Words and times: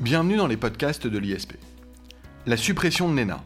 Bienvenue 0.00 0.36
dans 0.36 0.46
les 0.46 0.56
podcasts 0.56 1.08
de 1.08 1.18
l'ISP. 1.18 1.54
La 2.46 2.56
suppression 2.56 3.10
de 3.10 3.16
l'ENA. 3.16 3.42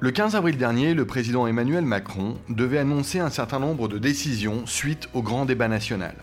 Le 0.00 0.10
15 0.10 0.34
avril 0.34 0.56
dernier, 0.56 0.92
le 0.92 1.06
président 1.06 1.46
Emmanuel 1.46 1.84
Macron 1.84 2.36
devait 2.48 2.78
annoncer 2.78 3.20
un 3.20 3.30
certain 3.30 3.60
nombre 3.60 3.86
de 3.86 3.98
décisions 3.98 4.66
suite 4.66 5.08
au 5.14 5.22
grand 5.22 5.44
débat 5.44 5.68
national. 5.68 6.16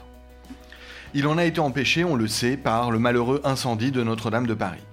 Il 1.14 1.26
en 1.28 1.38
a 1.38 1.46
été 1.46 1.62
empêché, 1.62 2.04
on 2.04 2.18
le 2.18 2.28
sait, 2.28 2.58
par 2.58 2.92
le 2.92 3.00
malheureux 3.00 3.40
incendie 3.46 3.92
de 3.92 4.04
Notre-Dame 4.04 4.46
de 4.46 4.56
Paris. 4.56 4.84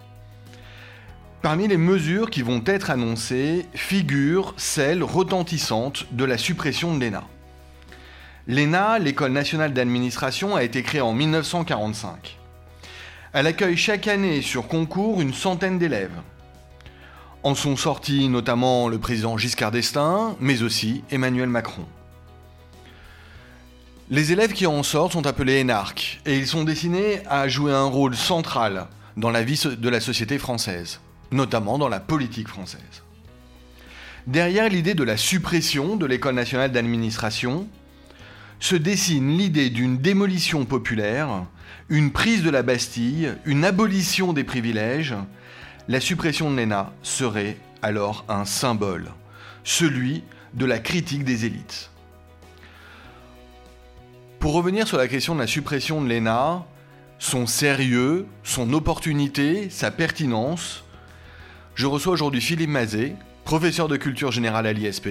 Parmi 1.42 1.66
les 1.66 1.76
mesures 1.76 2.30
qui 2.30 2.42
vont 2.42 2.62
être 2.66 2.90
annoncées 2.90 3.66
figure 3.74 4.54
celle 4.58 5.02
retentissante 5.02 6.06
de 6.12 6.24
la 6.24 6.38
suppression 6.38 6.96
de 6.96 7.04
l'ENA. 7.04 7.24
L'ENA, 8.46 9.00
l'École 9.00 9.32
nationale 9.32 9.72
d'administration, 9.72 10.54
a 10.54 10.62
été 10.62 10.84
créée 10.84 11.00
en 11.00 11.14
1945. 11.14 12.38
Elle 13.38 13.46
accueille 13.46 13.76
chaque 13.76 14.08
année 14.08 14.42
sur 14.42 14.66
concours 14.66 15.20
une 15.20 15.32
centaine 15.32 15.78
d'élèves. 15.78 16.20
En 17.44 17.54
sont 17.54 17.76
sortis 17.76 18.28
notamment 18.28 18.88
le 18.88 18.98
président 18.98 19.38
Giscard 19.38 19.70
d'Estaing, 19.70 20.36
mais 20.40 20.64
aussi 20.64 21.04
Emmanuel 21.12 21.48
Macron. 21.48 21.84
Les 24.10 24.32
élèves 24.32 24.54
qui 24.54 24.66
en 24.66 24.82
sortent 24.82 25.12
sont 25.12 25.28
appelés 25.28 25.58
énarques 25.58 26.20
et 26.26 26.36
ils 26.36 26.48
sont 26.48 26.64
destinés 26.64 27.22
à 27.28 27.46
jouer 27.46 27.72
un 27.72 27.84
rôle 27.84 28.16
central 28.16 28.88
dans 29.16 29.30
la 29.30 29.44
vie 29.44 29.62
de 29.78 29.88
la 29.88 30.00
société 30.00 30.36
française, 30.36 30.98
notamment 31.30 31.78
dans 31.78 31.88
la 31.88 32.00
politique 32.00 32.48
française. 32.48 33.04
Derrière 34.26 34.68
l'idée 34.68 34.94
de 34.94 35.04
la 35.04 35.16
suppression 35.16 35.94
de 35.94 36.06
l'École 36.06 36.34
nationale 36.34 36.72
d'administration 36.72 37.68
se 38.60 38.76
dessine 38.76 39.36
l'idée 39.36 39.70
d'une 39.70 39.98
démolition 39.98 40.64
populaire, 40.64 41.46
une 41.88 42.10
prise 42.12 42.42
de 42.42 42.50
la 42.50 42.62
Bastille, 42.62 43.34
une 43.44 43.64
abolition 43.64 44.32
des 44.32 44.44
privilèges, 44.44 45.14
la 45.88 46.00
suppression 46.00 46.50
de 46.50 46.56
l'ENA 46.56 46.92
serait 47.02 47.56
alors 47.82 48.24
un 48.28 48.44
symbole, 48.44 49.10
celui 49.64 50.24
de 50.54 50.66
la 50.66 50.78
critique 50.78 51.24
des 51.24 51.46
élites. 51.46 51.90
Pour 54.38 54.52
revenir 54.52 54.86
sur 54.86 54.98
la 54.98 55.08
question 55.08 55.34
de 55.34 55.40
la 55.40 55.46
suppression 55.46 56.02
de 56.02 56.08
l'ENA, 56.08 56.64
son 57.18 57.46
sérieux, 57.46 58.26
son 58.44 58.72
opportunité, 58.72 59.70
sa 59.70 59.90
pertinence, 59.90 60.84
je 61.74 61.86
reçois 61.86 62.12
aujourd'hui 62.12 62.40
Philippe 62.40 62.70
Mazet, 62.70 63.16
professeur 63.44 63.88
de 63.88 63.96
culture 63.96 64.32
générale 64.32 64.66
à 64.66 64.72
l'ISP, 64.72 65.08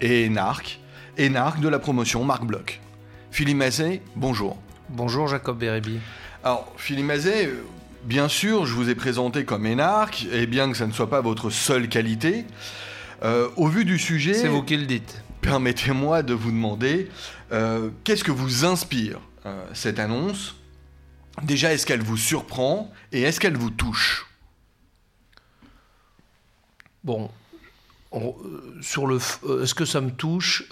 et 0.00 0.24
énarque, 0.24 0.79
énarque 1.20 1.60
de 1.60 1.68
la 1.68 1.78
promotion 1.78 2.24
Marc 2.24 2.44
Bloch. 2.44 2.80
Philippe 3.30 3.58
Mazet, 3.58 4.00
bonjour. 4.16 4.56
Bonjour 4.88 5.28
Jacob 5.28 5.58
Bérébi. 5.58 6.00
Alors, 6.42 6.72
Philippe 6.78 7.04
Mazet, 7.04 7.46
euh, 7.46 7.62
bien 8.04 8.26
sûr, 8.28 8.64
je 8.64 8.72
vous 8.72 8.88
ai 8.88 8.94
présenté 8.94 9.44
comme 9.44 9.66
énarque, 9.66 10.26
et 10.32 10.46
bien 10.46 10.70
que 10.70 10.76
ça 10.76 10.86
ne 10.86 10.92
soit 10.92 11.10
pas 11.10 11.20
votre 11.20 11.50
seule 11.50 11.88
qualité, 11.88 12.46
euh, 13.22 13.48
au 13.56 13.68
vu 13.68 13.84
du 13.84 13.98
sujet... 13.98 14.32
C'est 14.32 14.48
vous 14.48 14.62
qui 14.62 14.78
le 14.78 14.86
dites. 14.86 15.22
Permettez-moi 15.42 16.22
de 16.22 16.32
vous 16.32 16.50
demander, 16.50 17.10
euh, 17.52 17.90
qu'est-ce 18.04 18.24
que 18.24 18.32
vous 18.32 18.64
inspire 18.64 19.20
cette 19.72 19.98
annonce? 19.98 20.56
Déjà, 21.42 21.72
est-ce 21.72 21.86
qu'elle 21.86 22.02
vous 22.02 22.18
surprend 22.18 22.92
et 23.10 23.22
est-ce 23.22 23.40
qu'elle 23.40 23.56
vous 23.56 23.70
touche? 23.70 24.26
Bon, 27.04 27.30
sur 28.80 29.06
le, 29.06 29.18
est-ce 29.62 29.74
que 29.74 29.84
ça 29.84 30.00
me 30.00 30.10
touche 30.10 30.64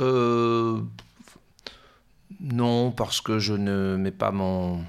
Non, 2.41 2.91
parce 2.91 3.21
que 3.21 3.39
je 3.39 3.55
ne 3.55 3.97
mets 3.97 4.11
pas 4.11 4.31
mon 4.31 4.85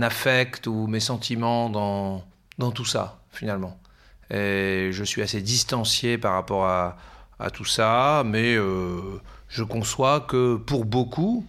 affect 0.00 0.66
ou 0.66 0.86
mes 0.86 1.00
sentiments 1.00 1.70
dans, 1.70 2.24
dans 2.58 2.70
tout 2.70 2.84
ça, 2.84 3.20
finalement. 3.32 3.78
Et 4.30 4.90
je 4.92 5.04
suis 5.04 5.22
assez 5.22 5.40
distancié 5.40 6.18
par 6.18 6.34
rapport 6.34 6.66
à, 6.66 6.96
à 7.38 7.50
tout 7.50 7.64
ça, 7.64 8.22
mais 8.26 8.54
euh, 8.54 9.20
je 9.48 9.62
conçois 9.62 10.20
que 10.20 10.56
pour 10.56 10.84
beaucoup, 10.84 11.46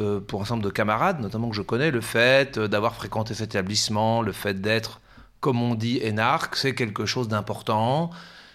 euh, 0.00 0.20
pour 0.20 0.42
un 0.42 0.46
nombre 0.50 0.62
de 0.62 0.70
camarades, 0.70 1.20
notamment 1.20 1.50
que 1.50 1.56
je 1.56 1.62
connais, 1.62 1.90
le 1.90 2.00
fait 2.00 2.58
d'avoir 2.58 2.94
fréquenté 2.94 3.34
cet 3.34 3.50
établissement, 3.50 4.22
le 4.22 4.32
fait 4.32 4.60
d'être, 4.60 5.00
comme 5.40 5.60
on 5.60 5.74
dit, 5.74 5.98
énarque, 5.98 6.56
c'est 6.56 6.74
quelque 6.74 7.06
chose 7.06 7.28
d'important. 7.28 8.10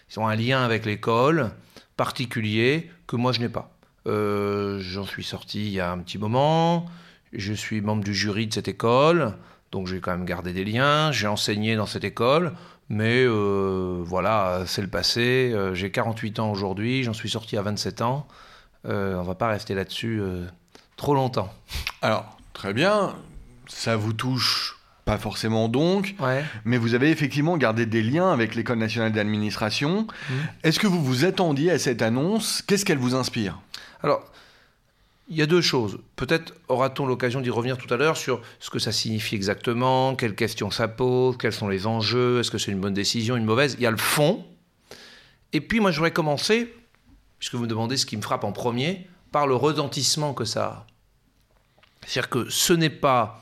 Ils 0.09 0.19
ont 0.19 0.27
un 0.27 0.35
lien 0.35 0.63
avec 0.63 0.85
l'école 0.85 1.51
particulier 1.95 2.89
que 3.07 3.15
moi 3.15 3.31
je 3.31 3.39
n'ai 3.39 3.49
pas. 3.49 3.71
Euh, 4.05 4.79
j'en 4.79 5.03
suis 5.03 5.23
sorti 5.23 5.67
il 5.67 5.73
y 5.73 5.79
a 5.79 5.91
un 5.91 5.97
petit 5.99 6.17
moment. 6.17 6.85
Je 7.33 7.53
suis 7.53 7.81
membre 7.81 8.03
du 8.03 8.13
jury 8.13 8.47
de 8.47 8.53
cette 8.53 8.69
école, 8.69 9.33
donc 9.71 9.87
j'ai 9.87 9.99
quand 9.99 10.11
même 10.11 10.25
gardé 10.25 10.53
des 10.53 10.63
liens. 10.63 11.11
J'ai 11.11 11.27
enseigné 11.27 11.75
dans 11.75 11.85
cette 11.85 12.05
école, 12.05 12.53
mais 12.89 13.23
euh, 13.25 14.01
voilà, 14.03 14.63
c'est 14.65 14.81
le 14.81 14.87
passé. 14.87 15.51
Euh, 15.53 15.73
j'ai 15.73 15.91
48 15.91 16.39
ans 16.39 16.51
aujourd'hui, 16.51 17.03
j'en 17.03 17.13
suis 17.13 17.29
sorti 17.29 17.57
à 17.57 17.61
27 17.61 18.01
ans. 18.01 18.27
Euh, 18.85 19.15
on 19.15 19.23
va 19.23 19.35
pas 19.35 19.49
rester 19.49 19.75
là-dessus 19.75 20.21
trop 20.95 21.13
longtemps. 21.13 21.53
Alors, 22.01 22.37
très 22.53 22.73
bien, 22.73 23.15
ça 23.67 23.97
vous 23.97 24.13
touche 24.13 24.76
pas 25.07 25.17
forcément 25.17 25.69
donc, 25.69 26.15
mais 26.65 26.77
vous 26.77 26.93
avez 26.93 27.09
effectivement 27.09 27.57
gardé 27.57 27.85
des 27.85 28.03
liens 28.03 28.31
avec 28.31 28.55
l'École 28.55 28.77
nationale 28.77 29.13
d'administration. 29.13 30.05
Mmh. 30.05 30.33
Est-ce 30.63 30.79
que 30.79 30.85
vous 30.85 31.01
vous 31.01 31.23
attendiez 31.23 31.71
à 31.71 31.79
cette 31.79 32.01
annonce? 32.01 32.61
Qu'est-ce 32.61 32.83
qu'elle 32.83 32.97
vous 32.97 33.15
inspire? 33.15 33.57
Alors, 34.03 34.21
il 35.29 35.37
y 35.37 35.41
a 35.41 35.45
deux 35.45 35.61
choses. 35.61 35.99
Peut-être 36.17 36.53
aura-t-on 36.67 37.05
l'occasion 37.05 37.39
d'y 37.39 37.49
revenir 37.49 37.77
tout 37.77 37.91
à 37.93 37.95
l'heure 37.95 38.17
sur 38.17 38.41
ce 38.59 38.69
que 38.69 38.79
ça 38.79 38.91
signifie 38.91 39.35
exactement, 39.35 40.13
quelles 40.13 40.35
questions 40.35 40.71
ça 40.71 40.89
pose, 40.89 41.37
quels 41.37 41.53
sont 41.53 41.69
les 41.69 41.87
enjeux, 41.87 42.41
est-ce 42.41 42.51
que 42.51 42.57
c'est 42.57 42.71
une 42.71 42.81
bonne 42.81 42.93
décision, 42.93 43.37
une 43.37 43.45
mauvaise? 43.45 43.75
Il 43.79 43.83
y 43.83 43.87
a 43.87 43.91
le 43.91 43.97
fond. 43.97 44.45
Et 45.53 45.61
puis 45.61 45.79
moi, 45.79 45.91
je 45.91 45.97
voudrais 45.97 46.11
commencer, 46.11 46.73
puisque 47.39 47.55
vous 47.55 47.63
me 47.63 47.67
demandez 47.67 47.95
ce 47.95 48.05
qui 48.05 48.17
me 48.17 48.21
frappe 48.21 48.43
en 48.43 48.51
premier, 48.51 49.07
par 49.31 49.47
le 49.47 49.55
retentissement 49.55 50.33
que 50.33 50.43
ça 50.43 50.65
a. 50.65 50.87
C'est-à-dire 52.05 52.29
que 52.29 52.49
ce 52.49 52.73
n'est 52.73 52.89
pas 52.89 53.41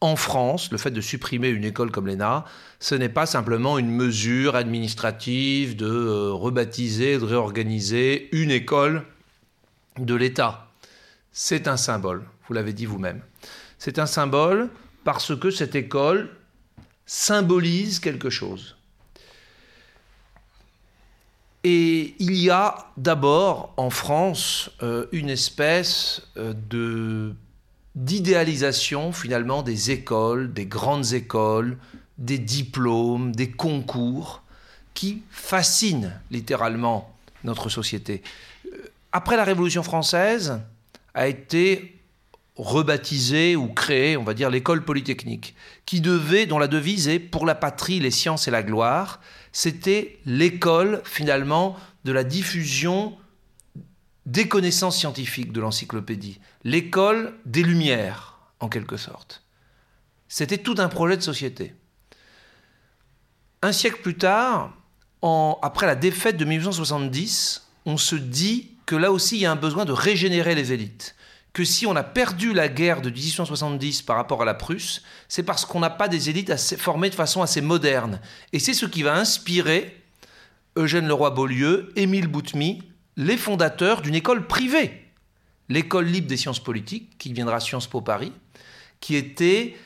en 0.00 0.16
France, 0.16 0.70
le 0.72 0.78
fait 0.78 0.90
de 0.90 1.00
supprimer 1.00 1.48
une 1.48 1.64
école 1.64 1.90
comme 1.90 2.06
l'ENA, 2.06 2.44
ce 2.78 2.94
n'est 2.94 3.10
pas 3.10 3.26
simplement 3.26 3.78
une 3.78 3.90
mesure 3.90 4.56
administrative 4.56 5.76
de 5.76 5.86
euh, 5.86 6.32
rebaptiser, 6.32 7.18
de 7.18 7.24
réorganiser 7.24 8.28
une 8.32 8.50
école 8.50 9.04
de 9.98 10.14
l'État 10.14 10.70
c'est 11.32 11.68
un 11.68 11.76
symbole, 11.76 12.24
vous 12.46 12.54
l'avez 12.54 12.72
dit 12.72 12.86
vous-même. 12.86 13.22
C'est 13.78 13.98
un 13.98 14.06
symbole 14.06 14.68
parce 15.04 15.34
que 15.38 15.50
cette 15.50 15.74
école 15.74 16.30
symbolise 17.06 18.00
quelque 18.00 18.30
chose. 18.30 18.76
Et 21.62 22.14
il 22.18 22.36
y 22.36 22.50
a 22.50 22.86
d'abord 22.96 23.74
en 23.76 23.90
France 23.90 24.70
euh, 24.82 25.06
une 25.12 25.28
espèce 25.28 26.22
euh, 26.36 26.54
de 26.70 27.34
d'idéalisation 27.94 29.12
finalement 29.12 29.62
des 29.62 29.90
écoles, 29.90 30.52
des 30.52 30.66
grandes 30.66 31.12
écoles, 31.12 31.76
des 32.18 32.38
diplômes, 32.38 33.34
des 33.34 33.50
concours 33.50 34.42
qui 34.94 35.22
fascinent 35.30 36.12
littéralement 36.30 37.14
notre 37.44 37.68
société. 37.68 38.22
Euh, 38.66 38.76
après 39.12 39.36
la 39.36 39.44
Révolution 39.44 39.82
française, 39.82 40.60
a 41.14 41.26
été 41.26 41.96
rebaptisée 42.56 43.56
ou 43.56 43.68
créée, 43.68 44.16
on 44.16 44.22
va 44.22 44.34
dire, 44.34 44.50
l'école 44.50 44.84
polytechnique, 44.84 45.54
qui 45.86 46.00
devait, 46.00 46.46
dont 46.46 46.58
la 46.58 46.68
devise 46.68 47.08
est 47.08 47.18
pour 47.18 47.46
la 47.46 47.54
patrie, 47.54 48.00
les 48.00 48.10
sciences 48.10 48.48
et 48.48 48.50
la 48.50 48.62
gloire. 48.62 49.20
C'était 49.52 50.18
l'école, 50.26 51.00
finalement, 51.04 51.76
de 52.04 52.12
la 52.12 52.22
diffusion 52.22 53.16
des 54.30 54.46
connaissances 54.46 54.96
scientifiques 54.96 55.52
de 55.52 55.60
l'encyclopédie, 55.60 56.38
l'école 56.62 57.34
des 57.46 57.64
Lumières, 57.64 58.38
en 58.60 58.68
quelque 58.68 58.96
sorte. 58.96 59.42
C'était 60.28 60.58
tout 60.58 60.76
un 60.78 60.88
projet 60.88 61.16
de 61.16 61.22
société. 61.22 61.74
Un 63.62 63.72
siècle 63.72 64.00
plus 64.02 64.16
tard, 64.16 64.72
après 65.62 65.86
la 65.86 65.96
défaite 65.96 66.36
de 66.36 66.44
1870, 66.44 67.66
on 67.86 67.96
se 67.96 68.14
dit 68.14 68.70
que 68.86 68.94
là 68.94 69.10
aussi 69.10 69.36
il 69.36 69.40
y 69.40 69.46
a 69.46 69.50
un 69.50 69.56
besoin 69.56 69.84
de 69.84 69.92
régénérer 69.92 70.54
les 70.54 70.72
élites. 70.72 71.16
Que 71.52 71.64
si 71.64 71.84
on 71.84 71.96
a 71.96 72.04
perdu 72.04 72.54
la 72.54 72.68
guerre 72.68 73.00
de 73.00 73.10
1870 73.10 74.02
par 74.02 74.14
rapport 74.14 74.42
à 74.42 74.44
la 74.44 74.54
Prusse, 74.54 75.02
c'est 75.26 75.42
parce 75.42 75.64
qu'on 75.64 75.80
n'a 75.80 75.90
pas 75.90 76.06
des 76.06 76.30
élites 76.30 76.56
formées 76.78 77.10
de 77.10 77.16
façon 77.16 77.42
assez 77.42 77.60
moderne. 77.60 78.20
Et 78.52 78.60
c'est 78.60 78.74
ce 78.74 78.86
qui 78.86 79.02
va 79.02 79.16
inspirer 79.16 80.00
Eugène 80.76 81.08
Leroy-Beaulieu, 81.08 81.92
Émile 81.96 82.28
Boutmy, 82.28 82.82
les 83.20 83.36
fondateurs 83.36 84.00
d'une 84.00 84.14
école 84.14 84.46
privée, 84.46 85.04
l'école 85.68 86.06
libre 86.06 86.26
des 86.26 86.38
sciences 86.38 86.58
politiques, 86.58 87.18
qui 87.18 87.28
deviendra 87.28 87.60
Sciences 87.60 87.86
Po 87.86 88.00
Paris, 88.00 88.32
qui 88.98 89.14
était 89.14 89.76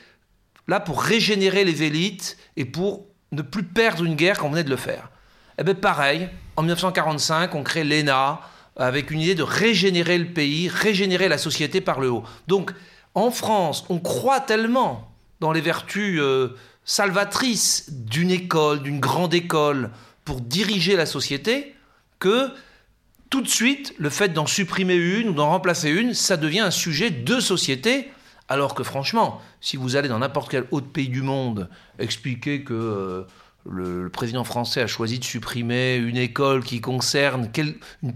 là 0.69 0.79
pour 0.79 1.03
régénérer 1.03 1.65
les 1.65 1.83
élites 1.83 2.37
et 2.55 2.63
pour 2.63 3.05
ne 3.33 3.41
plus 3.41 3.63
perdre 3.63 4.05
une 4.05 4.15
guerre 4.15 4.39
quand 4.39 4.47
on 4.47 4.51
venait 4.51 4.63
de 4.63 4.69
le 4.69 4.77
faire. 4.77 5.11
Eh 5.57 5.63
bien 5.63 5.75
pareil, 5.75 6.29
en 6.55 6.61
1945, 6.61 7.53
on 7.55 7.63
crée 7.63 7.83
l'ENA, 7.83 8.39
avec 8.77 9.11
une 9.11 9.19
idée 9.19 9.35
de 9.35 9.43
régénérer 9.43 10.17
le 10.17 10.33
pays, 10.33 10.69
régénérer 10.69 11.27
la 11.27 11.37
société 11.37 11.81
par 11.81 11.99
le 11.99 12.09
haut. 12.09 12.23
Donc, 12.47 12.71
en 13.15 13.31
France, 13.31 13.85
on 13.89 13.99
croit 13.99 14.39
tellement 14.39 15.11
dans 15.41 15.51
les 15.51 15.61
vertus 15.61 16.19
euh, 16.21 16.55
salvatrice 16.85 17.91
d'une 17.91 18.31
école, 18.31 18.81
d'une 18.81 19.01
grande 19.01 19.33
école, 19.33 19.91
pour 20.23 20.39
diriger 20.39 20.95
la 20.95 21.05
société, 21.05 21.75
que 22.19 22.49
tout 23.29 23.41
de 23.41 23.47
suite, 23.47 23.93
le 23.97 24.09
fait 24.09 24.29
d'en 24.29 24.45
supprimer 24.45 24.95
une 24.95 25.29
ou 25.29 25.33
d'en 25.33 25.49
remplacer 25.49 25.89
une, 25.89 26.13
ça 26.13 26.37
devient 26.37 26.59
un 26.59 26.71
sujet 26.71 27.09
de 27.09 27.39
société. 27.39 28.11
Alors 28.47 28.75
que 28.75 28.83
franchement, 28.83 29.41
si 29.59 29.75
vous 29.75 29.95
allez 29.95 30.07
dans 30.07 30.19
n'importe 30.19 30.51
quel 30.51 30.65
autre 30.71 30.87
pays 30.87 31.09
du 31.09 31.23
monde 31.23 31.69
expliquer 31.97 32.63
que 32.63 32.73
euh, 32.73 33.23
le, 33.67 34.09
président 34.09 34.43
français 34.43 34.81
a 34.81 34.87
choisi 34.87 35.17
de 35.17 35.23
supprimer 35.23 35.95
une 35.95 36.17
école 36.17 36.63
qui 36.63 36.81
concerne 36.81 37.49
une, 37.57 38.13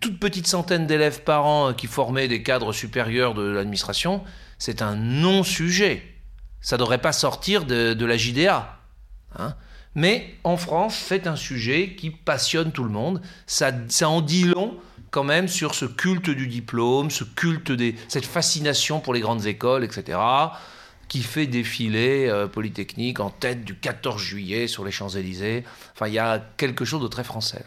toute 0.00 0.18
petite 0.18 0.48
centaine 0.48 0.86
d'élèves 0.86 1.22
par 1.22 1.46
an 1.46 1.72
qui 1.72 1.86
formaient 1.86 2.26
des 2.26 2.42
cadres 2.42 2.72
supérieurs 2.72 3.34
de 3.34 3.42
l'administration, 3.42 4.24
c'est 4.58 4.82
un 4.82 4.96
non-sujet. 4.96 6.02
Ça 6.60 6.76
ne 6.76 6.80
devrait 6.80 7.00
pas 7.00 7.12
sortir 7.12 7.64
de, 7.64 8.04
la 8.04 8.16
JDA. 8.16 8.78
Hein. 9.38 9.54
Mais 9.94 10.34
en 10.44 10.56
France, 10.56 10.96
c'est 10.96 11.26
un 11.26 11.36
sujet 11.36 11.94
qui 11.96 12.10
passionne 12.10 12.72
tout 12.72 12.84
le 12.84 12.90
monde. 12.90 13.22
Ça, 13.46 13.72
ça 13.88 14.08
en 14.08 14.20
dit 14.20 14.44
long 14.44 14.76
quand 15.10 15.22
même 15.22 15.46
sur 15.46 15.76
ce 15.76 15.84
culte 15.84 16.30
du 16.30 16.48
diplôme, 16.48 17.08
ce 17.08 17.22
culte 17.22 17.70
des, 17.70 17.94
cette 18.08 18.26
fascination 18.26 18.98
pour 18.98 19.14
les 19.14 19.20
grandes 19.20 19.46
écoles, 19.46 19.84
etc., 19.84 20.18
qui 21.06 21.22
fait 21.22 21.46
défiler 21.46 22.26
euh, 22.28 22.48
Polytechnique 22.48 23.20
en 23.20 23.30
tête 23.30 23.64
du 23.64 23.76
14 23.76 24.20
juillet 24.20 24.66
sur 24.66 24.84
les 24.84 24.90
Champs-Élysées. 24.90 25.62
Enfin, 25.94 26.08
il 26.08 26.14
y 26.14 26.18
a 26.18 26.44
quelque 26.56 26.84
chose 26.84 27.00
de 27.00 27.06
très 27.06 27.22
français. 27.22 27.64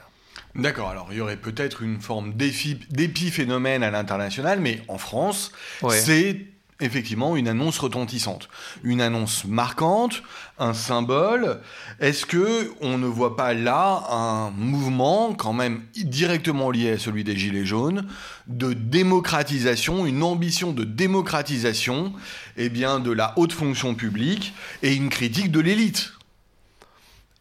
D'accord, 0.55 0.89
alors 0.89 1.07
il 1.11 1.19
y 1.19 1.21
aurait 1.21 1.37
peut-être 1.37 1.83
une 1.83 2.01
forme 2.01 2.33
d'épiphénomène 2.33 3.81
à 3.81 3.91
l'international, 3.91 4.59
mais 4.59 4.81
en 4.89 4.97
France, 4.97 5.53
c'est 5.89 6.47
effectivement 6.79 7.35
une 7.35 7.47
annonce 7.47 7.79
retentissante, 7.79 8.49
une 8.83 9.01
annonce 9.01 9.45
marquante, 9.45 10.21
un 10.59 10.73
symbole. 10.73 11.61
Est-ce 11.99 12.25
que 12.25 12.71
on 12.81 12.97
ne 12.97 13.07
voit 13.07 13.35
pas 13.35 13.53
là 13.53 14.05
un 14.09 14.51
mouvement 14.51 15.33
quand 15.33 15.53
même 15.53 15.83
directement 15.95 16.71
lié 16.71 16.91
à 16.91 16.97
celui 16.99 17.23
des 17.23 17.35
gilets 17.35 17.65
jaunes 17.65 18.07
de 18.47 18.73
démocratisation, 18.73 20.05
une 20.05 20.23
ambition 20.23 20.71
de 20.71 20.83
démocratisation 20.83 22.13
eh 22.57 22.69
bien 22.69 22.99
de 22.99 23.11
la 23.11 23.33
haute 23.37 23.53
fonction 23.53 23.95
publique 23.95 24.53
et 24.83 24.93
une 24.93 25.09
critique 25.09 25.51
de 25.51 25.59
l'élite? 25.59 26.13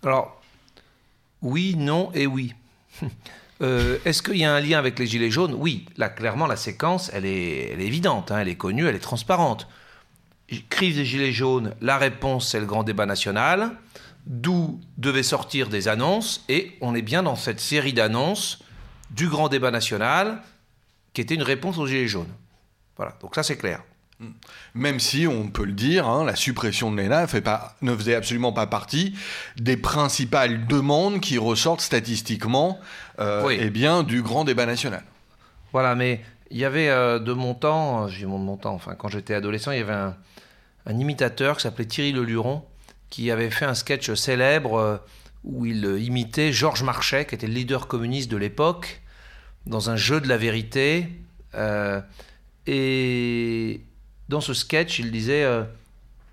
Alors 0.03 0.41
oui, 1.43 1.75
non 1.77 2.11
et 2.15 2.27
oui. 2.27 2.55
Euh, 3.63 3.99
est-ce 4.05 4.23
qu'il 4.23 4.37
y 4.37 4.45
a 4.45 4.55
un 4.55 4.61
lien 4.61 4.79
avec 4.79 4.99
les 4.99 5.07
Gilets 5.07 5.31
jaunes? 5.31 5.55
Oui, 5.55 5.87
là, 5.97 6.09
clairement, 6.09 6.47
la 6.47 6.57
séquence, 6.57 7.11
elle 7.15 7.25
est, 7.25 7.73
évidente, 7.81 8.31
hein, 8.31 8.39
elle 8.41 8.49
est 8.49 8.57
connue, 8.57 8.87
elle 8.87 8.97
est 8.97 9.01
transparente. 9.01 9.69
Crise 10.69 10.97
des 10.97 11.05
Gilets 11.05 11.33
jaunes, 11.33 11.75
la 11.81 11.97
réponse, 11.97 12.51
c'est 12.51 12.61
le 12.61 12.67
grand 12.67 12.85
débat 12.85 13.07
national, 13.07 13.73
d'où 14.27 14.81
devaient 14.99 15.23
sortir 15.23 15.69
des 15.69 15.89
annonces, 15.89 16.45
et 16.49 16.77
on 16.81 16.95
est 16.95 17.03
bien 17.03 17.23
dans 17.23 17.37
cette 17.37 17.61
série 17.61 17.93
d'annonces 17.93 18.63
du 19.11 19.29
grand 19.29 19.49
débat 19.49 19.71
national, 19.71 20.43
qui 21.15 21.21
était 21.23 21.35
une 21.35 21.43
réponse 21.43 21.79
aux 21.79 21.87
Gilets 21.87 22.09
jaunes. 22.09 22.33
Voilà, 22.97 23.17
donc 23.21 23.35
ça, 23.35 23.43
c'est 23.43 23.57
clair. 23.57 23.83
Même 24.75 24.99
si, 24.99 25.27
on 25.27 25.49
peut 25.49 25.65
le 25.65 25.73
dire, 25.73 26.09
hein, 26.09 26.25
la 26.25 26.37
suppression 26.37 26.91
de 26.91 26.97
l'ENA 26.97 27.27
ne 27.83 27.97
faisait 27.97 28.15
absolument 28.15 28.53
pas 28.53 28.67
partie 28.67 29.15
des 29.57 29.77
principales 29.77 30.67
demandes 30.67 31.21
qui 31.21 31.37
ressortent 31.37 31.83
statistiquement 31.83 32.81
euh, 33.19 33.55
eh 33.59 33.71
bien, 33.71 34.03
du 34.03 34.23
grand 34.23 34.45
débat 34.45 34.65
national. 34.65 35.03
Voilà, 35.73 35.95
mais 35.95 36.23
il 36.51 36.57
y 36.57 36.65
avait 36.65 36.89
euh, 36.89 37.19
de 37.19 37.33
mon 37.33 37.55
temps, 37.55 38.05
euh, 38.05 38.09
j'ai 38.09 38.25
mon 38.25 38.39
de 38.39 38.45
mon 38.45 38.57
temps, 38.57 38.73
enfin 38.73 38.95
quand 38.95 39.09
j'étais 39.09 39.35
adolescent, 39.35 39.73
il 39.73 39.79
y 39.79 39.83
avait 39.83 39.93
un, 39.93 40.15
imitateur 40.89 41.57
qui 41.57 41.65
s'appelait 41.65 41.85
Thierry 41.85 42.13
Leluron 42.13 42.65
qui 43.11 43.31
avait 43.31 43.51
fait 43.51 43.65
un 43.65 43.75
sketch 43.75 44.13
célèbre 44.15 45.01
où 45.43 45.67
il 45.67 45.85
imitait 46.01 46.53
Georges 46.53 46.83
Marchais, 46.83 47.25
qui 47.25 47.35
était 47.35 47.47
le 47.47 47.55
leader 47.55 47.89
communiste 47.89 48.31
de 48.31 48.37
l'époque, 48.37 49.03
dans 49.67 49.91
un 49.91 49.97
jeu 49.97 50.21
de 50.21 50.29
la 50.29 50.37
vérité. 50.37 51.09
et 52.67 53.36
dans 54.29 54.41
ce 54.41 54.55
sketch, 54.55 54.99
il 54.99 55.11
disait 55.11 55.45
euh, 55.45 55.63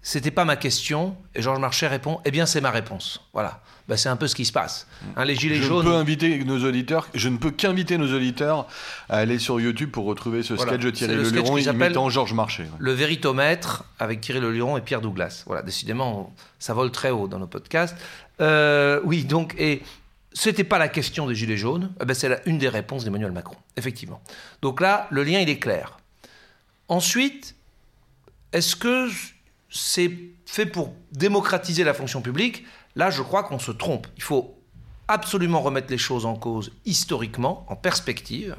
C'était 0.01 0.31
pas 0.31 0.45
ma 0.45 0.55
question. 0.55 1.15
Et 1.35 1.41
Georges 1.41 1.59
Marchais 1.59 1.87
répond 1.87 2.19
Eh 2.25 2.31
bien, 2.31 2.45
c'est 2.45 2.61
ma 2.61 2.71
réponse. 2.71 3.21
Voilà. 3.33 3.61
Ben, 3.87 3.97
c'est 3.97 4.09
un 4.09 4.15
peu 4.15 4.27
ce 4.27 4.35
qui 4.35 4.45
se 4.45 4.53
passe. 4.53 4.87
Hein, 5.17 5.25
les 5.25 5.35
gilets 5.35 5.55
je 5.55 5.63
jaunes. 5.63 5.85
Peux 5.85 5.93
inviter 5.93 6.41
nos 6.45 6.63
auditeurs, 6.63 7.09
je 7.13 7.27
ne 7.27 7.37
peux 7.37 7.51
qu'inviter 7.51 7.97
nos 7.97 8.15
auditeurs 8.15 8.65
à 9.09 9.17
aller 9.17 9.39
sur 9.39 9.59
YouTube 9.59 9.91
pour 9.91 10.05
retrouver 10.05 10.41
ce 10.41 10.55
sketch 10.55 10.79
de 10.79 10.89
Thierry 10.89 11.15
Le 11.15 11.29
Luron 11.29 11.57
imitant 11.57 12.09
Georges 12.09 12.33
Marchais. 12.33 12.65
Le 12.79 12.93
véritomètre 12.93 13.83
avec 13.99 14.21
Thierry 14.21 14.39
Le 14.39 14.53
Luron 14.53 14.77
et 14.77 14.81
Pierre 14.81 15.01
Douglas. 15.01 15.43
Voilà, 15.47 15.63
décidément, 15.63 16.33
ça 16.59 16.73
vole 16.73 16.91
très 16.91 17.09
haut 17.09 17.27
dans 17.27 17.39
nos 17.39 17.47
podcasts. 17.47 17.97
Euh, 18.39 19.01
oui, 19.03 19.25
donc, 19.25 19.53
et 19.57 19.83
c'était 20.31 20.63
pas 20.63 20.77
la 20.77 20.87
question 20.87 21.27
des 21.27 21.35
Gilets 21.35 21.57
jaunes, 21.57 21.91
eh 22.01 22.05
ben 22.05 22.13
c'est 22.13 22.41
une 22.45 22.57
des 22.57 22.69
réponses 22.69 23.03
d'Emmanuel 23.03 23.31
Macron, 23.31 23.57
effectivement. 23.75 24.21
Donc 24.61 24.79
là, 24.79 25.07
le 25.11 25.23
lien, 25.23 25.39
il 25.39 25.49
est 25.49 25.59
clair. 25.59 25.97
Ensuite, 26.87 27.55
est-ce 28.53 28.75
que 28.75 29.09
c'est 29.69 30.11
fait 30.45 30.67
pour 30.67 30.93
démocratiser 31.11 31.83
la 31.83 31.93
fonction 31.93 32.21
publique? 32.21 32.65
Là, 32.95 33.09
je 33.09 33.23
crois 33.23 33.43
qu'on 33.43 33.59
se 33.59 33.71
trompe. 33.71 34.07
Il 34.15 34.23
faut 34.23 34.55
absolument 35.07 35.61
remettre 35.61 35.89
les 35.89 35.97
choses 35.97 36.25
en 36.25 36.35
cause 36.35 36.71
historiquement, 36.85 37.65
en 37.67 37.75
perspective. 37.75 38.55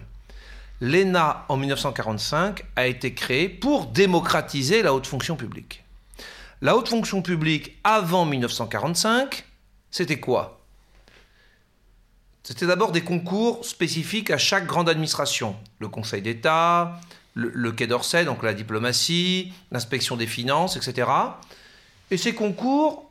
L'ENA, 0.80 1.46
en 1.48 1.56
1945, 1.56 2.64
a 2.74 2.86
été 2.88 3.14
créée 3.14 3.48
pour 3.48 3.86
démocratiser 3.86 4.82
la 4.82 4.92
haute 4.92 5.06
fonction 5.06 5.36
publique. 5.36 5.84
La 6.60 6.76
haute 6.76 6.88
fonction 6.88 7.22
publique, 7.22 7.78
avant 7.84 8.24
1945, 8.26 9.44
c'était 9.90 10.18
quoi? 10.18 10.60
C'était 12.42 12.66
d'abord 12.66 12.90
des 12.90 13.02
concours 13.02 13.64
spécifiques 13.64 14.30
à 14.30 14.38
chaque 14.38 14.66
grande 14.66 14.88
administration. 14.88 15.56
Le 15.78 15.88
Conseil 15.88 16.20
d'État, 16.20 17.00
le, 17.34 17.72
Quai 17.72 17.86
d'Orsay, 17.86 18.24
donc 18.24 18.42
la 18.42 18.54
diplomatie, 18.54 19.52
l'inspection 19.70 20.16
des 20.16 20.26
finances, 20.26 20.76
etc. 20.76 21.08
Et 22.10 22.16
ces 22.16 22.34
concours 22.34 23.10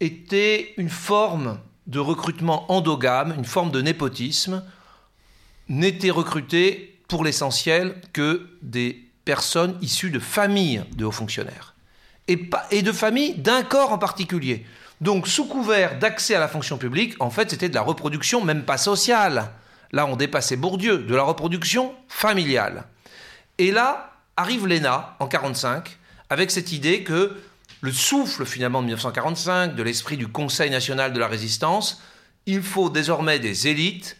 étaient 0.00 0.74
une 0.76 0.90
forme 0.90 1.58
de 1.86 1.98
recrutement 1.98 2.70
endogame, 2.70 3.34
une 3.36 3.44
forme 3.44 3.70
de 3.70 3.80
népotisme, 3.80 4.62
n'étaient 5.68 6.10
recrutés 6.10 7.00
pour 7.08 7.24
l'essentiel 7.24 8.00
que 8.12 8.48
des 8.62 9.08
personnes 9.24 9.76
issues 9.80 10.10
de 10.10 10.18
familles 10.18 10.82
de 10.96 11.04
hauts 11.04 11.12
fonctionnaires. 11.12 11.74
Et, 12.26 12.82
de 12.82 12.92
familles 12.92 13.34
d'un 13.34 13.62
corps 13.62 13.92
en 13.92 13.98
particulier. 13.98 14.66
Donc, 15.00 15.26
sous 15.26 15.46
couvert 15.46 15.98
d'accès 15.98 16.34
à 16.34 16.40
la 16.40 16.48
fonction 16.48 16.76
publique, 16.76 17.14
en 17.20 17.30
fait, 17.30 17.48
c'était 17.48 17.70
de 17.70 17.74
la 17.74 17.80
reproduction, 17.80 18.44
même 18.44 18.64
pas 18.64 18.76
sociale. 18.76 19.50
Là, 19.92 20.06
on 20.06 20.16
dépassait 20.16 20.56
Bourdieu, 20.56 20.98
de 20.98 21.14
la 21.14 21.22
reproduction 21.22 21.94
familiale. 22.08 22.84
Et 23.58 23.70
là, 23.70 24.12
arrive 24.36 24.66
l'ENA 24.66 25.16
en 25.18 25.24
1945, 25.24 25.98
avec 26.30 26.50
cette 26.50 26.72
idée 26.72 27.04
que 27.04 27.36
le 27.80 27.92
souffle 27.92 28.44
finalement 28.44 28.80
de 28.80 28.86
1945, 28.86 29.74
de 29.74 29.82
l'esprit 29.82 30.16
du 30.16 30.28
Conseil 30.28 30.70
national 30.70 31.12
de 31.12 31.18
la 31.18 31.28
résistance, 31.28 32.02
il 32.46 32.62
faut 32.62 32.90
désormais 32.90 33.38
des 33.38 33.68
élites 33.68 34.16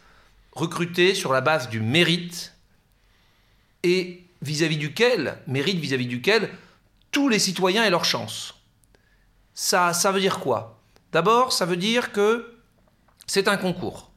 recrutées 0.52 1.14
sur 1.14 1.32
la 1.32 1.40
base 1.40 1.68
du 1.68 1.80
mérite 1.80 2.54
et 3.82 4.24
vis-à-vis 4.42 4.76
duquel, 4.76 5.38
mérite 5.46 5.78
vis-à-vis 5.78 6.06
duquel, 6.06 6.50
tous 7.10 7.28
les 7.28 7.38
citoyens 7.38 7.84
aient 7.84 7.90
leur 7.90 8.04
chance. 8.04 8.54
Ça, 9.54 9.92
ça 9.92 10.12
veut 10.12 10.20
dire 10.20 10.40
quoi? 10.40 10.80
D'abord, 11.12 11.52
ça 11.52 11.64
veut 11.64 11.76
dire 11.76 12.12
que 12.12 12.54
c'est 13.26 13.48
un 13.48 13.56
concours, 13.56 14.10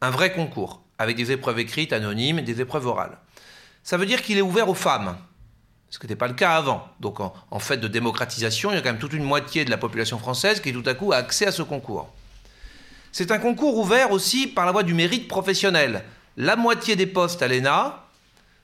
un 0.00 0.10
vrai 0.10 0.32
concours, 0.32 0.83
avec 1.04 1.16
des 1.16 1.30
épreuves 1.30 1.60
écrites, 1.60 1.92
anonymes 1.92 2.40
et 2.40 2.42
des 2.42 2.60
épreuves 2.60 2.86
orales. 2.86 3.18
Ça 3.84 3.96
veut 3.96 4.06
dire 4.06 4.22
qu'il 4.22 4.36
est 4.38 4.42
ouvert 4.42 4.68
aux 4.68 4.74
femmes, 4.74 5.16
ce 5.90 5.98
qui 5.98 6.06
n'était 6.06 6.16
pas 6.16 6.26
le 6.26 6.34
cas 6.34 6.56
avant. 6.56 6.88
Donc 6.98 7.20
en, 7.20 7.58
fait 7.60 7.76
de 7.76 7.86
démocratisation, 7.86 8.72
il 8.72 8.74
y 8.74 8.78
a 8.78 8.80
quand 8.80 8.90
même 8.90 8.98
toute 8.98 9.12
une 9.12 9.22
moitié 9.22 9.64
de 9.64 9.70
la 9.70 9.76
population 9.76 10.18
française 10.18 10.60
qui 10.60 10.72
tout 10.72 10.82
à 10.86 10.94
coup 10.94 11.12
a 11.12 11.16
accès 11.16 11.46
à 11.46 11.52
ce 11.52 11.62
concours. 11.62 12.12
C'est 13.12 13.30
un 13.30 13.38
concours 13.38 13.78
ouvert 13.78 14.10
aussi 14.10 14.48
par 14.48 14.66
la 14.66 14.72
voie 14.72 14.82
du 14.82 14.94
mérite 14.94 15.28
professionnel. 15.28 16.02
La 16.36 16.56
moitié 16.56 16.96
des 16.96 17.06
postes 17.06 17.42
à 17.42 17.48
l'ENA 17.48 18.00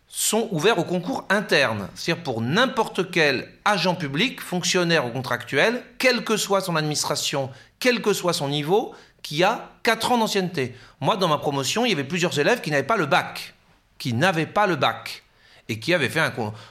sont 0.09 0.49
ouverts 0.51 0.81
au 0.81 0.85
concours 0.85 1.25
interne, 1.29 1.89
c'est-à-dire 1.95 2.25
pour 2.25 2.41
n'importe 2.41 3.13
quel 3.13 3.49
agent 3.65 3.95
public, 3.95 4.41
fonctionnaire 4.41 5.07
ou 5.07 5.11
contractuel, 5.11 5.85
quelle 5.99 6.25
que 6.25 6.37
soit 6.37 6.61
son 6.61 6.75
administration, 6.75 7.51
quel 7.79 8.03
que 8.03 8.13
soit 8.13 8.33
son 8.33 8.49
niveau, 8.49 8.93
qui 9.23 9.45
a 9.45 9.71
4 9.83 10.13
ans 10.13 10.19
d'ancienneté. 10.19 10.75
Moi, 11.01 11.17
dans 11.17 11.29
ma 11.29 11.39
promotion, 11.39 11.85
il 11.85 11.91
y 11.91 11.93
avait 11.93 12.05
plusieurs 12.05 12.39
élèves 12.39 12.61
qui 12.61 12.71
n'avaient 12.71 12.83
pas 12.83 12.97
le 12.97 13.07
bac, 13.07 13.55
qui 13.99 14.13
n'avaient 14.13 14.47
pas 14.47 14.67
le 14.67 14.77
bac 14.77 15.23
et 15.69 15.79
qui 15.79 15.95
avaient 15.95 16.09
fait 16.09 16.21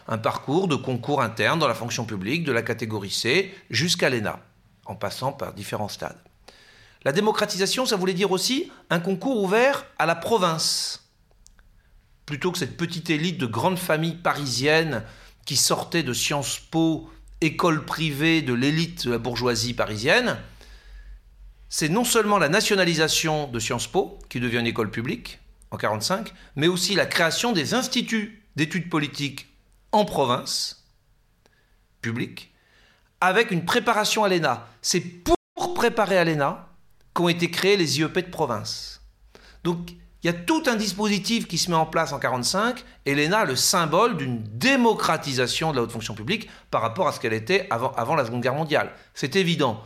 un, 0.07 0.17
parcours 0.17 0.67
de 0.67 0.75
concours 0.75 1.21
interne 1.21 1.57
dans 1.57 1.69
la 1.69 1.73
fonction 1.73 2.03
publique 2.03 2.43
de 2.43 2.51
la 2.51 2.61
catégorie 2.61 3.11
C 3.11 3.55
jusqu'à 3.69 4.09
l'ENA, 4.09 4.39
en 4.85 4.95
passant 4.95 5.31
par 5.31 5.53
différents 5.53 5.87
stades. 5.87 6.17
La 7.05 7.13
démocratisation, 7.13 7.85
ça 7.85 7.95
voulait 7.95 8.13
dire 8.13 8.31
aussi 8.31 8.69
un 8.89 8.99
concours 8.99 9.41
ouvert 9.41 9.85
à 9.97 10.05
la 10.05 10.15
province. 10.15 11.07
Plutôt 12.25 12.51
que 12.51 12.57
cette 12.57 12.75
petite 12.75 13.09
élite 13.09 13.37
de 13.37 13.45
grandes 13.45 13.79
familles 13.79 14.17
parisiennes 14.17 15.03
qui 15.45 15.55
sortaient 15.55 16.03
de 16.03 16.13
Sciences 16.13 16.59
Po 16.59 17.09
école 17.39 17.85
privée 17.85 18.41
de 18.41 18.53
l'élite 18.53 19.05
de 19.05 19.11
la 19.11 19.17
bourgeoisie 19.17 19.73
parisienne, 19.73 20.37
c'est 21.69 21.89
non 21.89 22.03
seulement 22.03 22.39
la 22.39 22.49
nationalisation 22.49 23.47
de 23.47 23.59
Sciences 23.59 23.87
Po, 23.87 24.19
qui 24.27 24.39
devient 24.39 24.57
une 24.57 24.67
école 24.67 24.89
publique 24.89 25.39
en 25.71 25.77
1945, 25.77 26.33
mais 26.55 26.67
aussi 26.67 26.95
la 26.95 27.05
création 27.05 27.51
des 27.51 27.75
instituts 27.75 28.43
d'études 28.55 28.89
politiques 28.89 29.47
en 29.91 30.03
province, 30.03 30.83
publics, 32.01 32.51
avec 33.21 33.51
une 33.51 33.65
préparation 33.65 34.23
à 34.23 34.29
l'ENA. 34.29 34.67
C'est 34.81 34.99
pour 34.99 35.35
préparer 35.75 36.17
à 36.17 36.23
l'ENA 36.23 36.67
qu'ont 37.13 37.29
été 37.29 37.51
créés 37.51 37.77
les 37.77 37.99
IEP 37.99 38.15
de 38.15 38.31
province. 38.31 39.01
Donc 39.63 39.91
il 40.23 40.27
y 40.27 40.29
a 40.29 40.33
tout 40.33 40.63
un 40.65 40.75
dispositif 40.75 41.47
qui 41.47 41.57
se 41.57 41.69
met 41.69 41.77
en 41.77 41.85
place 41.85 42.11
en 42.11 42.17
1945, 42.17 42.83
et 43.05 43.15
l'ENA, 43.15 43.45
le 43.45 43.55
symbole 43.55 44.17
d'une 44.17 44.41
démocratisation 44.43 45.71
de 45.71 45.77
la 45.77 45.83
haute 45.83 45.91
fonction 45.91 46.13
publique 46.15 46.49
par 46.71 46.81
rapport 46.81 47.07
à 47.07 47.11
ce 47.11 47.19
qu'elle 47.19 47.33
était 47.33 47.67
avant 47.69 48.15
la 48.15 48.25
Seconde 48.25 48.41
Guerre 48.41 48.55
mondiale. 48.55 48.91
C'est 49.13 49.35
évident. 49.35 49.83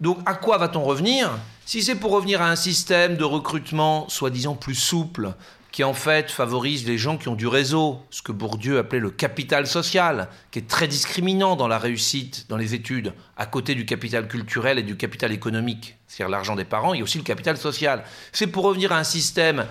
Donc 0.00 0.18
à 0.26 0.34
quoi 0.34 0.58
va-t-on 0.58 0.84
revenir? 0.84 1.30
Si 1.64 1.82
c'est 1.82 1.94
pour 1.94 2.12
revenir 2.12 2.42
à 2.42 2.50
un 2.50 2.56
système 2.56 3.16
de 3.16 3.24
recrutement 3.24 4.08
soi-disant 4.08 4.54
plus 4.54 4.74
souple, 4.74 5.32
qui 5.72 5.84
en 5.84 5.94
fait 5.94 6.30
favorise 6.30 6.86
les 6.86 6.96
gens 6.96 7.18
qui 7.18 7.28
ont 7.28 7.34
du 7.34 7.46
réseau, 7.46 8.00
ce 8.10 8.22
que 8.22 8.32
Bourdieu 8.32 8.78
appelait 8.78 8.98
le 8.98 9.10
capital 9.10 9.66
social, 9.66 10.28
qui 10.50 10.60
est 10.60 10.68
très 10.68 10.88
discriminant 10.88 11.54
dans 11.54 11.68
la 11.68 11.78
réussite 11.78 12.46
dans 12.48 12.56
les 12.56 12.74
études, 12.74 13.12
à 13.36 13.44
côté 13.44 13.74
du 13.74 13.84
capital 13.84 14.26
culturel 14.26 14.78
et 14.78 14.82
du 14.82 14.96
capital 14.96 15.32
économique, 15.32 15.96
c'est-à-dire 16.06 16.30
l'argent 16.30 16.56
des 16.56 16.64
parents, 16.64 16.94
il 16.94 16.98
y 16.98 17.00
a 17.00 17.04
aussi 17.04 17.18
le 17.18 17.24
capital 17.24 17.58
social. 17.58 18.04
C'est 18.32 18.46
pour 18.46 18.64
revenir 18.64 18.92
à 18.92 18.98
un 18.98 19.04
système 19.04 19.66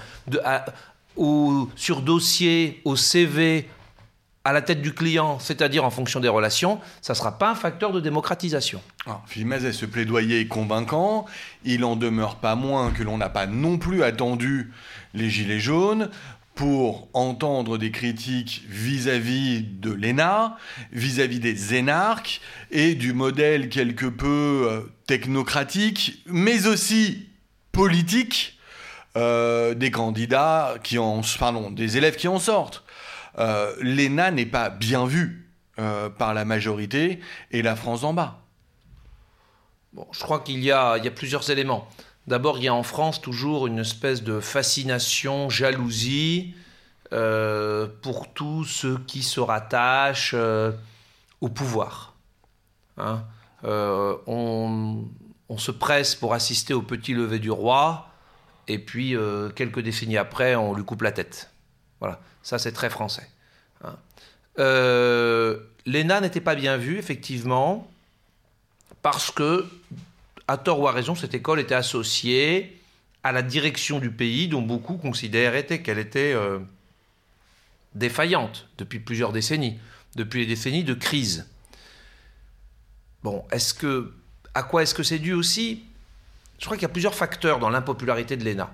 sur 1.75 2.01
dossier, 2.01 2.81
au 2.85 2.95
CV, 2.95 3.67
à 4.45 4.53
la 4.53 4.61
tête 4.61 4.81
du 4.81 4.93
client, 4.93 5.39
c'est-à-dire 5.39 5.83
en 5.83 5.89
fonction 5.89 6.19
des 6.19 6.29
relations, 6.29 6.79
ça 7.01 7.13
ne 7.13 7.17
sera 7.17 7.39
pas 7.39 7.49
un 7.49 7.55
facteur 7.55 7.91
de 7.91 7.99
démocratisation. 7.99 8.79
Alors, 9.07 9.25
Mazet, 9.43 9.73
ce 9.73 9.87
plaidoyer 9.87 10.41
est 10.41 10.47
convaincant. 10.47 11.25
Il 11.65 11.83
en 11.83 11.95
demeure 11.95 12.35
pas 12.35 12.55
moins 12.55 12.91
que 12.91 13.01
l'on 13.01 13.17
n'a 13.17 13.29
pas 13.29 13.47
non 13.47 13.79
plus 13.79 14.03
attendu 14.03 14.71
les 15.15 15.31
Gilets 15.31 15.59
jaunes 15.59 16.09
pour 16.53 17.09
entendre 17.13 17.79
des 17.79 17.89
critiques 17.89 18.63
vis-à-vis 18.69 19.63
de 19.63 19.91
l'ENA, 19.91 20.57
vis-à-vis 20.91 21.39
des 21.39 21.73
énarques 21.73 22.39
et 22.71 22.93
du 22.93 23.13
modèle 23.13 23.67
quelque 23.67 24.05
peu 24.05 24.67
euh, 24.69 24.81
technocratique, 25.07 26.23
mais 26.27 26.67
aussi 26.67 27.27
politique 27.71 28.57
euh, 29.17 29.73
des 29.73 29.91
candidats 29.91 30.75
qui 30.83 30.99
en, 30.99 31.21
pardon, 31.39 31.71
des 31.71 31.97
élèves 31.97 32.15
qui 32.15 32.27
en 32.27 32.39
sortent. 32.39 32.83
Euh, 33.37 33.75
l'ENA 33.81 34.31
n'est 34.31 34.45
pas 34.45 34.69
bien 34.69 35.05
vue 35.05 35.49
euh, 35.79 36.09
par 36.09 36.33
la 36.33 36.45
majorité 36.45 37.19
et 37.51 37.61
la 37.61 37.75
France 37.75 38.03
en 38.03 38.13
bas. 38.13 38.41
Bon, 39.93 40.07
je 40.11 40.19
crois 40.21 40.39
qu'il 40.39 40.63
y, 40.63 40.71
a, 40.71 40.99
plusieurs 41.15 41.49
éléments. 41.49 41.87
D'abord, 42.27 42.57
il 42.57 42.65
y 42.65 42.67
a 42.67 42.73
en 42.73 42.83
France 42.83 43.21
toujours 43.21 43.67
une 43.67 43.79
espèce 43.79 44.23
de 44.23 44.39
fascination, 44.39 45.49
jalousie 45.49 46.53
euh, 47.13 47.87
pour 48.01 48.33
tous 48.33 48.63
ceux 48.65 48.97
qui 49.07 49.23
se 49.23 49.39
rattachent 49.39 50.35
au 51.41 51.49
pouvoir. 51.49 52.15
Hein. 52.97 53.23
on, 53.63 55.05
on, 55.49 55.57
se 55.57 55.71
presse 55.71 56.15
pour 56.15 56.33
assister 56.33 56.73
au 56.73 56.81
petit 56.81 57.13
lever 57.13 57.39
du 57.39 57.51
roi, 57.51 58.09
et 58.67 58.79
puis 58.79 59.15
quelques 59.55 59.81
décennies 59.81 60.17
après, 60.17 60.55
on 60.55 60.73
lui 60.73 60.83
coupe 60.83 61.03
la 61.03 61.11
tête. 61.11 61.51
Voilà. 61.99 62.19
Ça, 62.45 62.59
c'est 62.59 62.73
très 62.73 62.91
français. 62.91 63.27
Hein. 63.83 63.95
Euh, 64.59 65.57
L'ENA 65.87 66.21
n'était 66.21 66.41
pas 66.41 66.53
bien 66.53 66.77
vue, 66.77 66.99
effectivement, 66.99 67.91
parce 69.01 69.31
que, 69.31 69.65
à 70.47 70.57
tort 70.57 70.79
ou 70.79 70.87
à 70.87 70.91
raison, 70.91 71.15
cette 71.15 71.33
école 71.33 71.59
était 71.59 71.73
associée 71.73 72.79
à 73.23 73.31
la 73.31 73.41
direction 73.41 73.97
du 73.97 74.11
pays, 74.11 74.47
dont 74.47 74.61
beaucoup 74.61 74.97
considéraient 74.97 75.65
qu'elle 75.65 75.97
était 75.97 76.33
euh, 76.33 76.59
défaillante 77.95 78.67
depuis 78.77 78.99
plusieurs 78.99 79.33
décennies, 79.33 79.79
depuis 80.15 80.41
les 80.41 80.45
décennies 80.45 80.83
de 80.83 80.93
crise. 80.93 81.49
Bon, 83.23 83.43
est-ce 83.51 83.73
que, 83.73 84.13
à 84.53 84.61
quoi 84.61 84.83
est-ce 84.83 84.93
que 84.93 85.01
c'est 85.01 85.17
dû 85.17 85.33
aussi? 85.33 85.83
Je 86.59 86.65
crois 86.65 86.77
qu'il 86.77 86.83
y 86.83 86.85
a 86.85 86.89
plusieurs 86.89 87.15
facteurs 87.15 87.57
dans 87.57 87.71
l'impopularité 87.71 88.37
de 88.37 88.45
l'ENA. 88.45 88.71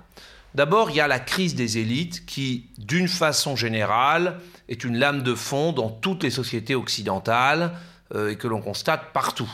D'abord, 0.54 0.90
il 0.90 0.96
y 0.96 1.00
a 1.00 1.08
la 1.08 1.18
crise 1.18 1.54
des 1.54 1.78
élites 1.78 2.26
qui, 2.26 2.66
d'une 2.78 3.08
façon 3.08 3.56
générale, 3.56 4.38
est 4.68 4.84
une 4.84 4.98
lame 4.98 5.22
de 5.22 5.34
fond 5.34 5.72
dans 5.72 5.88
toutes 5.88 6.22
les 6.22 6.30
sociétés 6.30 6.74
occidentales 6.74 7.72
euh, 8.14 8.30
et 8.30 8.36
que 8.36 8.48
l'on 8.48 8.60
constate 8.60 9.12
partout. 9.12 9.50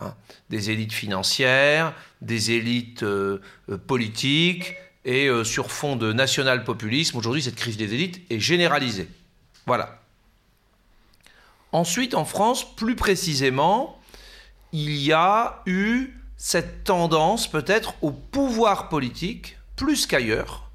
Hein. 0.00 0.14
Des 0.48 0.70
élites 0.70 0.92
financières, 0.92 1.94
des 2.20 2.50
élites 2.50 3.04
euh, 3.04 3.40
euh, 3.70 3.78
politiques, 3.78 4.74
et 5.06 5.30
sur 5.44 5.72
fond 5.72 5.96
de 5.96 6.12
national-populisme, 6.12 7.16
aujourd'hui, 7.16 7.40
cette 7.40 7.54
crise 7.54 7.78
des 7.78 7.94
élites 7.94 8.20
est 8.28 8.38
généralisée. 8.38 9.08
Voilà. 9.64 9.98
Ensuite, 11.72 12.14
en 12.14 12.26
France, 12.26 12.76
plus 12.76 12.96
précisément, 12.96 13.98
il 14.72 14.94
y 14.96 15.14
a 15.14 15.62
eu 15.64 16.10
cette 16.36 16.84
tendance 16.84 17.50
peut-être 17.50 17.94
au 18.02 18.10
pouvoir 18.10 18.90
politique 18.90 19.56
plus 19.80 20.06
qu'ailleurs, 20.06 20.70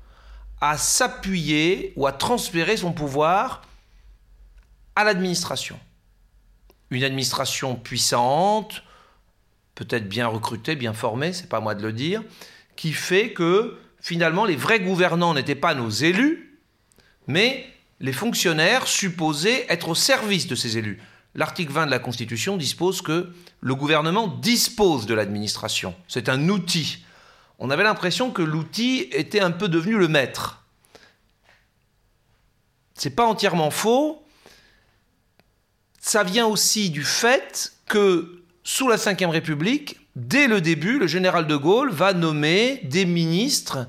à 0.62 0.80
s'appuyer 0.80 1.94
ou 1.96 2.08
à 2.08 2.12
transférer 2.12 2.76
son 2.76 2.92
pouvoir 2.92 3.62
à 4.96 5.04
l'administration. 5.04 5.80
Une 6.90 7.04
administration 7.04 7.76
puissante, 7.76 8.82
peut-être 9.76 10.10
bien 10.10 10.26
recrutée, 10.26 10.76
bien 10.76 10.94
formée, 10.94 11.34
c'est 11.34 11.50
pas 11.50 11.60
moi 11.60 11.76
de 11.76 11.84
le 11.84 11.94
dire, 11.94 12.24
qui 12.76 12.94
fait 12.94 13.32
que 13.32 13.78
finalement 14.02 14.44
les 14.44 14.56
vrais 14.56 14.80
gouvernants 14.80 15.36
n'étaient 15.36 15.54
pas 15.54 15.76
nos 15.76 15.92
élus, 15.92 16.60
mais 17.28 17.68
les 18.00 18.14
fonctionnaires 18.14 18.88
supposés 18.88 19.72
être 19.72 19.90
au 19.90 19.96
service 19.96 20.48
de 20.48 20.56
ces 20.56 20.80
élus. 20.80 21.00
L'article 21.36 21.74
20 21.74 21.86
de 21.86 21.92
la 21.92 22.00
Constitution 22.00 22.58
dispose 22.58 23.04
que 23.04 23.32
le 23.62 23.76
gouvernement 23.76 24.28
dispose 24.28 25.06
de 25.06 25.14
l'administration. 25.14 25.94
C'est 26.08 26.28
un 26.28 26.50
outil 26.50 27.05
on 27.60 27.70
avait 27.70 27.84
l'impression 27.84 28.32
que 28.32 28.42
l'outil 28.42 29.08
était 29.12 29.40
un 29.40 29.52
peu 29.52 29.68
devenu 29.68 29.98
le 29.98 30.08
maître. 30.08 30.64
C'est 32.96 33.12
pas 33.12 33.26
entièrement 33.26 33.72
faux. 33.72 34.24
Ça 36.00 36.24
vient 36.24 36.48
aussi 36.48 36.90
du 36.90 37.04
fait 37.04 37.74
que 37.88 38.44
sous 38.64 38.88
la 38.88 38.96
Ve 38.96 39.30
République, 39.30 40.00
dès 40.16 40.48
le 40.48 40.62
début, 40.62 41.00
le 41.00 41.08
général 41.08 41.48
de 41.48 41.56
Gaulle 41.56 41.92
va 41.92 42.14
nommer 42.14 42.82
des 42.84 43.06
ministres 43.06 43.88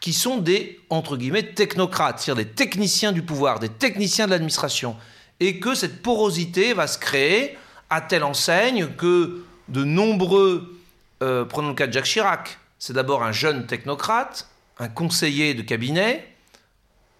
qui 0.00 0.12
sont 0.12 0.38
des, 0.38 0.80
entre 0.88 1.16
guillemets, 1.16 1.52
technocrates, 1.54 2.20
c'est-à-dire 2.20 2.44
des 2.44 2.50
techniciens 2.50 3.12
du 3.12 3.22
pouvoir, 3.22 3.60
des 3.60 3.68
techniciens 3.68 4.26
de 4.26 4.30
l'administration. 4.30 4.96
Et 5.40 5.60
que 5.60 5.74
cette 5.74 6.02
porosité 6.02 6.72
va 6.72 6.86
se 6.86 6.98
créer 6.98 7.56
à 7.90 8.00
telle 8.00 8.24
enseigne 8.24 8.88
que 8.88 9.44
de 9.68 9.84
nombreux, 9.84 10.78
euh, 11.22 11.44
prenons 11.44 11.68
le 11.68 11.74
cas 11.74 11.86
de 11.86 11.92
Jacques 11.92 12.06
Chirac, 12.06 12.58
c'est 12.80 12.94
d'abord 12.94 13.22
un 13.22 13.30
jeune 13.30 13.66
technocrate, 13.66 14.48
un 14.80 14.88
conseiller 14.88 15.54
de 15.54 15.62
cabinet, 15.62 16.26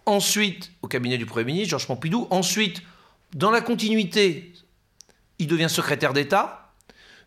ensuite 0.07 0.73
au 0.83 0.89
cabinet 0.89 1.19
du 1.19 1.27
Premier 1.27 1.45
ministre, 1.45 1.71
Georges 1.71 1.87
Pompidou, 1.87 2.27
ensuite, 2.31 2.83
dans 3.35 3.53
la 3.53 3.61
continuité, 3.61 4.53
il 5.39 5.47
devient 5.47 5.69
secrétaire 5.69 6.15
d'État, 6.15 6.73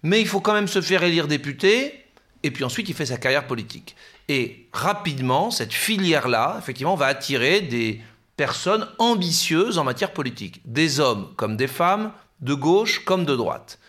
mais 0.01 0.19
il 0.19 0.27
faut 0.27 0.41
quand 0.41 0.53
même 0.53 0.67
se 0.67 0.81
faire 0.81 1.03
élire 1.03 1.27
député, 1.27 2.05
et 2.41 2.51
puis 2.51 2.63
ensuite 2.63 2.89
il 2.89 2.95
fait 2.95 3.05
sa 3.05 3.17
carrière 3.17 3.47
politique. 3.47 3.95
Et 4.27 4.67
rapidement, 4.73 5.51
cette 5.51 5.71
filière-là, 5.71 6.57
effectivement, 6.59 6.95
va 6.95 7.05
attirer 7.05 7.61
des 7.61 8.01
personnes 8.35 8.89
ambitieuses 8.97 9.77
en 9.77 9.83
matière 9.83 10.11
politique, 10.11 10.59
des 10.65 10.99
hommes 10.99 11.31
comme 11.35 11.55
des 11.55 11.67
femmes, 11.67 12.11
de 12.41 12.55
gauche 12.55 13.05
comme 13.05 13.25
de 13.25 13.35
droite. 13.35 13.79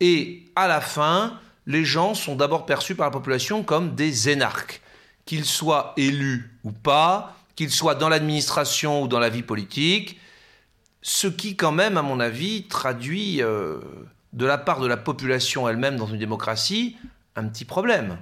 Et 0.00 0.44
à 0.56 0.66
la 0.68 0.80
fin, 0.80 1.38
les 1.66 1.84
gens 1.84 2.14
sont 2.14 2.36
d'abord 2.36 2.66
perçus 2.66 2.94
par 2.94 3.06
la 3.06 3.10
population 3.10 3.62
comme 3.62 3.94
des 3.94 4.28
énarques. 4.28 4.82
Qu'ils 5.26 5.44
soient 5.44 5.92
élus 5.96 6.58
ou 6.64 6.72
pas, 6.72 7.36
qu'ils 7.54 7.70
soient 7.70 7.94
dans 7.94 8.08
l'administration 8.08 9.02
ou 9.02 9.08
dans 9.08 9.18
la 9.18 9.28
vie 9.28 9.42
politique, 9.42 10.18
ce 11.02 11.26
qui 11.26 11.56
quand 11.56 11.72
même, 11.72 11.96
à 11.96 12.02
mon 12.02 12.20
avis, 12.20 12.66
traduit 12.68 13.42
euh, 13.42 13.78
de 14.32 14.46
la 14.46 14.58
part 14.58 14.80
de 14.80 14.86
la 14.86 14.96
population 14.96 15.68
elle-même 15.68 15.96
dans 15.96 16.06
une 16.06 16.18
démocratie 16.18 16.96
un 17.36 17.46
petit 17.48 17.64
problème. 17.64 18.18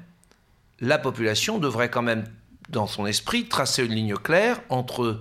La 0.81 0.99
population 0.99 1.59
devrait 1.59 1.91
quand 1.91 2.03
même, 2.03 2.25
dans 2.69 2.87
son 2.87 3.07
esprit, 3.07 3.49
tracer 3.49 3.85
une 3.85 3.95
ligne 3.95 4.15
claire 4.15 4.61
entre 4.69 5.21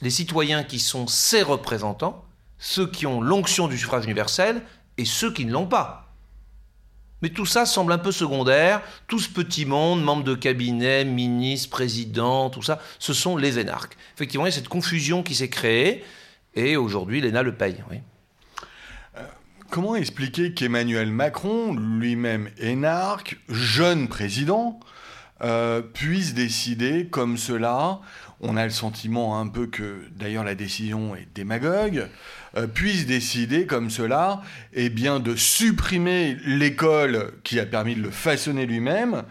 les 0.00 0.10
citoyens 0.10 0.64
qui 0.64 0.78
sont 0.78 1.06
ses 1.06 1.42
représentants, 1.42 2.24
ceux 2.58 2.86
qui 2.86 3.06
ont 3.06 3.20
l'onction 3.20 3.68
du 3.68 3.76
suffrage 3.76 4.04
universel 4.04 4.62
et 4.96 5.04
ceux 5.04 5.32
qui 5.32 5.44
ne 5.44 5.52
l'ont 5.52 5.66
pas. 5.66 6.09
Mais 7.22 7.28
tout 7.30 7.46
ça 7.46 7.66
semble 7.66 7.92
un 7.92 7.98
peu 7.98 8.12
secondaire. 8.12 8.82
Tout 9.06 9.18
ce 9.18 9.28
petit 9.28 9.66
monde, 9.66 10.02
membres 10.02 10.24
de 10.24 10.34
cabinet, 10.34 11.04
ministres, 11.04 11.70
présidents, 11.70 12.50
tout 12.50 12.62
ça, 12.62 12.80
ce 12.98 13.12
sont 13.12 13.36
les 13.36 13.58
énarques. 13.58 13.96
Effectivement, 14.14 14.46
il 14.46 14.50
y 14.50 14.52
a 14.52 14.56
cette 14.56 14.68
confusion 14.68 15.22
qui 15.22 15.34
s'est 15.34 15.50
créée 15.50 16.02
et 16.54 16.76
aujourd'hui, 16.76 17.20
l'ENA 17.20 17.42
le 17.42 17.54
paye. 17.54 17.76
Euh, 19.16 19.20
Comment 19.70 19.94
expliquer 19.94 20.52
qu'Emmanuel 20.52 21.10
Macron, 21.10 21.74
lui-même 21.74 22.50
énarque, 22.58 23.38
jeune 23.48 24.08
président, 24.08 24.80
euh, 25.42 25.80
puisse 25.80 26.34
décider 26.34 27.06
comme 27.06 27.38
cela 27.38 28.00
On 28.42 28.56
a 28.56 28.64
le 28.64 28.70
sentiment 28.70 29.38
un 29.38 29.48
peu 29.48 29.66
que, 29.66 30.00
d'ailleurs, 30.16 30.44
la 30.44 30.54
décision 30.54 31.14
est 31.14 31.28
démagogue. 31.34 32.08
Euh, 32.56 32.66
puisse 32.66 33.06
décider 33.06 33.66
comme 33.66 33.90
cela, 33.90 34.40
eh 34.72 34.88
bien, 34.88 35.20
de 35.20 35.36
supprimer 35.36 36.36
l'école 36.46 37.32
qui 37.44 37.60
a 37.60 37.66
permis 37.66 37.94
de 37.94 38.02
le 38.02 38.10
façonner 38.10 38.64
lui-même. 38.64 39.24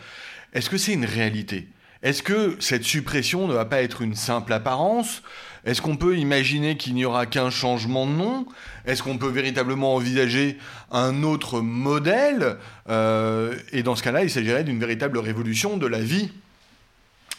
Est-ce 0.53 0.69
que 0.69 0.77
c'est 0.77 0.93
une 0.93 1.05
réalité? 1.05 1.67
Est-ce 2.03 2.23
que 2.23 2.55
cette 2.59 2.83
suppression 2.83 3.47
ne 3.47 3.53
va 3.53 3.65
pas 3.65 3.81
être 3.81 4.01
une 4.01 4.15
simple 4.15 4.53
apparence? 4.53 5.21
Est-ce 5.65 5.81
qu'on 5.81 5.97
peut 5.97 6.17
imaginer 6.17 6.77
qu'il 6.77 6.93
n'y 6.93 7.03
aura 7.03 7.25
qu'un 7.25 7.49
changement 7.49 8.05
de 8.05 8.11
nom? 8.11 8.45
Est-ce 8.85 9.03
qu'on 9.03 9.17
peut 9.17 9.29
véritablement 9.29 9.95
envisager 9.95 10.57
un 10.91 11.23
autre 11.23 11.61
modèle? 11.61 12.57
Euh, 12.89 13.55
Et 13.73 13.83
dans 13.83 13.95
ce 13.95 14.03
cas-là, 14.03 14.23
il 14.23 14.29
s'agirait 14.29 14.63
d'une 14.63 14.79
véritable 14.79 15.17
révolution 15.17 15.77
de 15.77 15.87
la 15.87 15.99
vie 15.99 16.31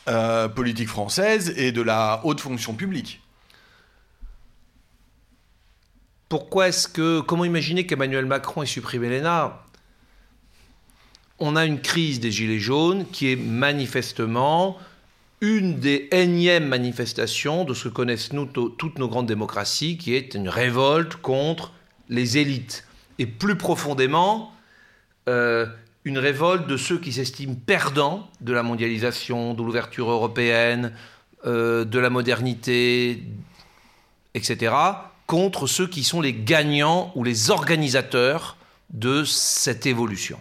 euh, 0.09 0.49
politique 0.49 0.89
française 0.89 1.53
et 1.57 1.73
de 1.73 1.83
la 1.83 2.21
haute 2.25 2.41
fonction 2.41 2.75
publique. 2.75 3.21
Pourquoi 6.29 6.69
est-ce 6.69 6.87
que. 6.89 7.21
Comment 7.21 7.45
imaginer 7.45 7.87
qu'Emmanuel 7.87 8.25
Macron 8.25 8.63
ait 8.63 8.67
supprimé 8.67 9.09
l'ENA? 9.09 9.63
On 11.39 11.57
a 11.57 11.65
une 11.65 11.81
crise 11.81 12.21
des 12.21 12.31
Gilets 12.31 12.59
jaunes 12.59 13.07
qui 13.11 13.33
est 13.33 13.37
manifestement 13.37 14.79
une 15.41 15.81
des 15.81 16.09
énièmes 16.13 16.69
manifestations 16.69 17.65
de 17.65 17.73
ce 17.73 17.89
que 17.89 17.95
connaissent 17.95 18.33
nous, 18.33 18.47
toutes 18.47 18.99
nos 18.99 19.09
grandes 19.09 19.27
démocraties, 19.27 19.97
qui 19.97 20.15
est 20.15 20.35
une 20.35 20.49
révolte 20.49 21.17
contre 21.17 21.73
les 22.09 22.39
élites. 22.39 22.87
Et 23.19 23.27
plus 23.27 23.57
profondément, 23.57 24.53
euh, 25.29 25.67
une 26.11 26.19
révolte 26.19 26.67
de 26.67 26.77
ceux 26.77 26.99
qui 26.99 27.13
s'estiment 27.13 27.55
perdants 27.55 28.29
de 28.41 28.53
la 28.53 28.65
mondialisation, 28.65 29.55
de 29.55 29.63
l'ouverture 29.63 30.11
européenne, 30.11 30.93
euh, 31.47 31.85
de 31.85 32.01
la 32.01 32.11
modernité, 32.11 33.23
etc., 34.35 34.75
contre 35.29 35.69
ceux 35.69 35.87
qui 35.87 36.03
sont 36.03 36.21
les 36.21 36.35
gagnants 36.35 37.13
ou 37.15 37.23
les 37.23 37.51
organisateurs 37.51 38.57
de 38.91 39.23
cette 39.23 39.87
évolution. 39.87 40.41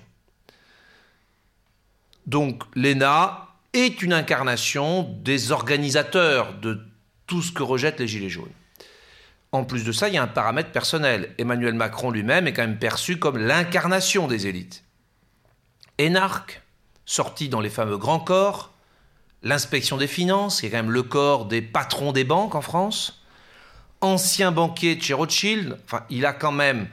Donc 2.25 2.63
l'ENA 2.73 3.49
est 3.73 4.01
une 4.01 4.13
incarnation 4.13 5.03
des 5.21 5.51
organisateurs 5.51 6.55
de 6.55 6.79
tout 7.27 7.43
ce 7.43 7.51
que 7.51 7.61
rejettent 7.61 7.99
les 7.99 8.07
Gilets 8.07 8.29
jaunes. 8.29 8.49
En 9.51 9.65
plus 9.65 9.83
de 9.83 9.91
ça, 9.91 10.07
il 10.07 10.15
y 10.15 10.17
a 10.17 10.23
un 10.23 10.27
paramètre 10.27 10.71
personnel. 10.71 11.35
Emmanuel 11.37 11.75
Macron 11.75 12.09
lui-même 12.09 12.47
est 12.47 12.53
quand 12.53 12.65
même 12.65 12.79
perçu 12.79 13.19
comme 13.19 13.37
l'incarnation 13.37 14.27
des 14.27 14.47
élites. 14.47 14.83
Énarque, 15.99 16.63
sorti 17.05 17.49
dans 17.49 17.61
les 17.61 17.69
fameux 17.69 17.97
grands 17.97 18.19
corps, 18.19 18.71
l'inspection 19.43 19.97
des 19.97 20.07
finances, 20.07 20.61
qui 20.61 20.67
est 20.67 20.69
quand 20.69 20.77
même 20.77 20.91
le 20.91 21.03
corps 21.03 21.45
des 21.45 21.61
patrons 21.61 22.11
des 22.11 22.23
banques 22.23 22.55
en 22.55 22.61
France, 22.61 23.21
ancien 24.01 24.51
banquier 24.51 24.95
de 24.95 25.03
chez 25.03 25.13
Rothschild, 25.13 25.77
enfin, 25.85 26.03
il 26.09 26.25
a 26.25 26.33
quand 26.33 26.51
même. 26.51 26.87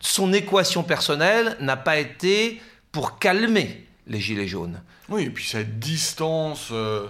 Son 0.00 0.32
équation 0.32 0.82
personnelle 0.82 1.56
n'a 1.60 1.76
pas 1.76 1.98
été 1.98 2.60
pour 2.92 3.18
calmer 3.18 3.86
les 4.06 4.20
Gilets 4.20 4.48
jaunes. 4.48 4.82
Oui, 5.08 5.22
et 5.24 5.30
puis 5.30 5.44
cette 5.44 5.78
distance 5.78 6.68
euh, 6.70 7.08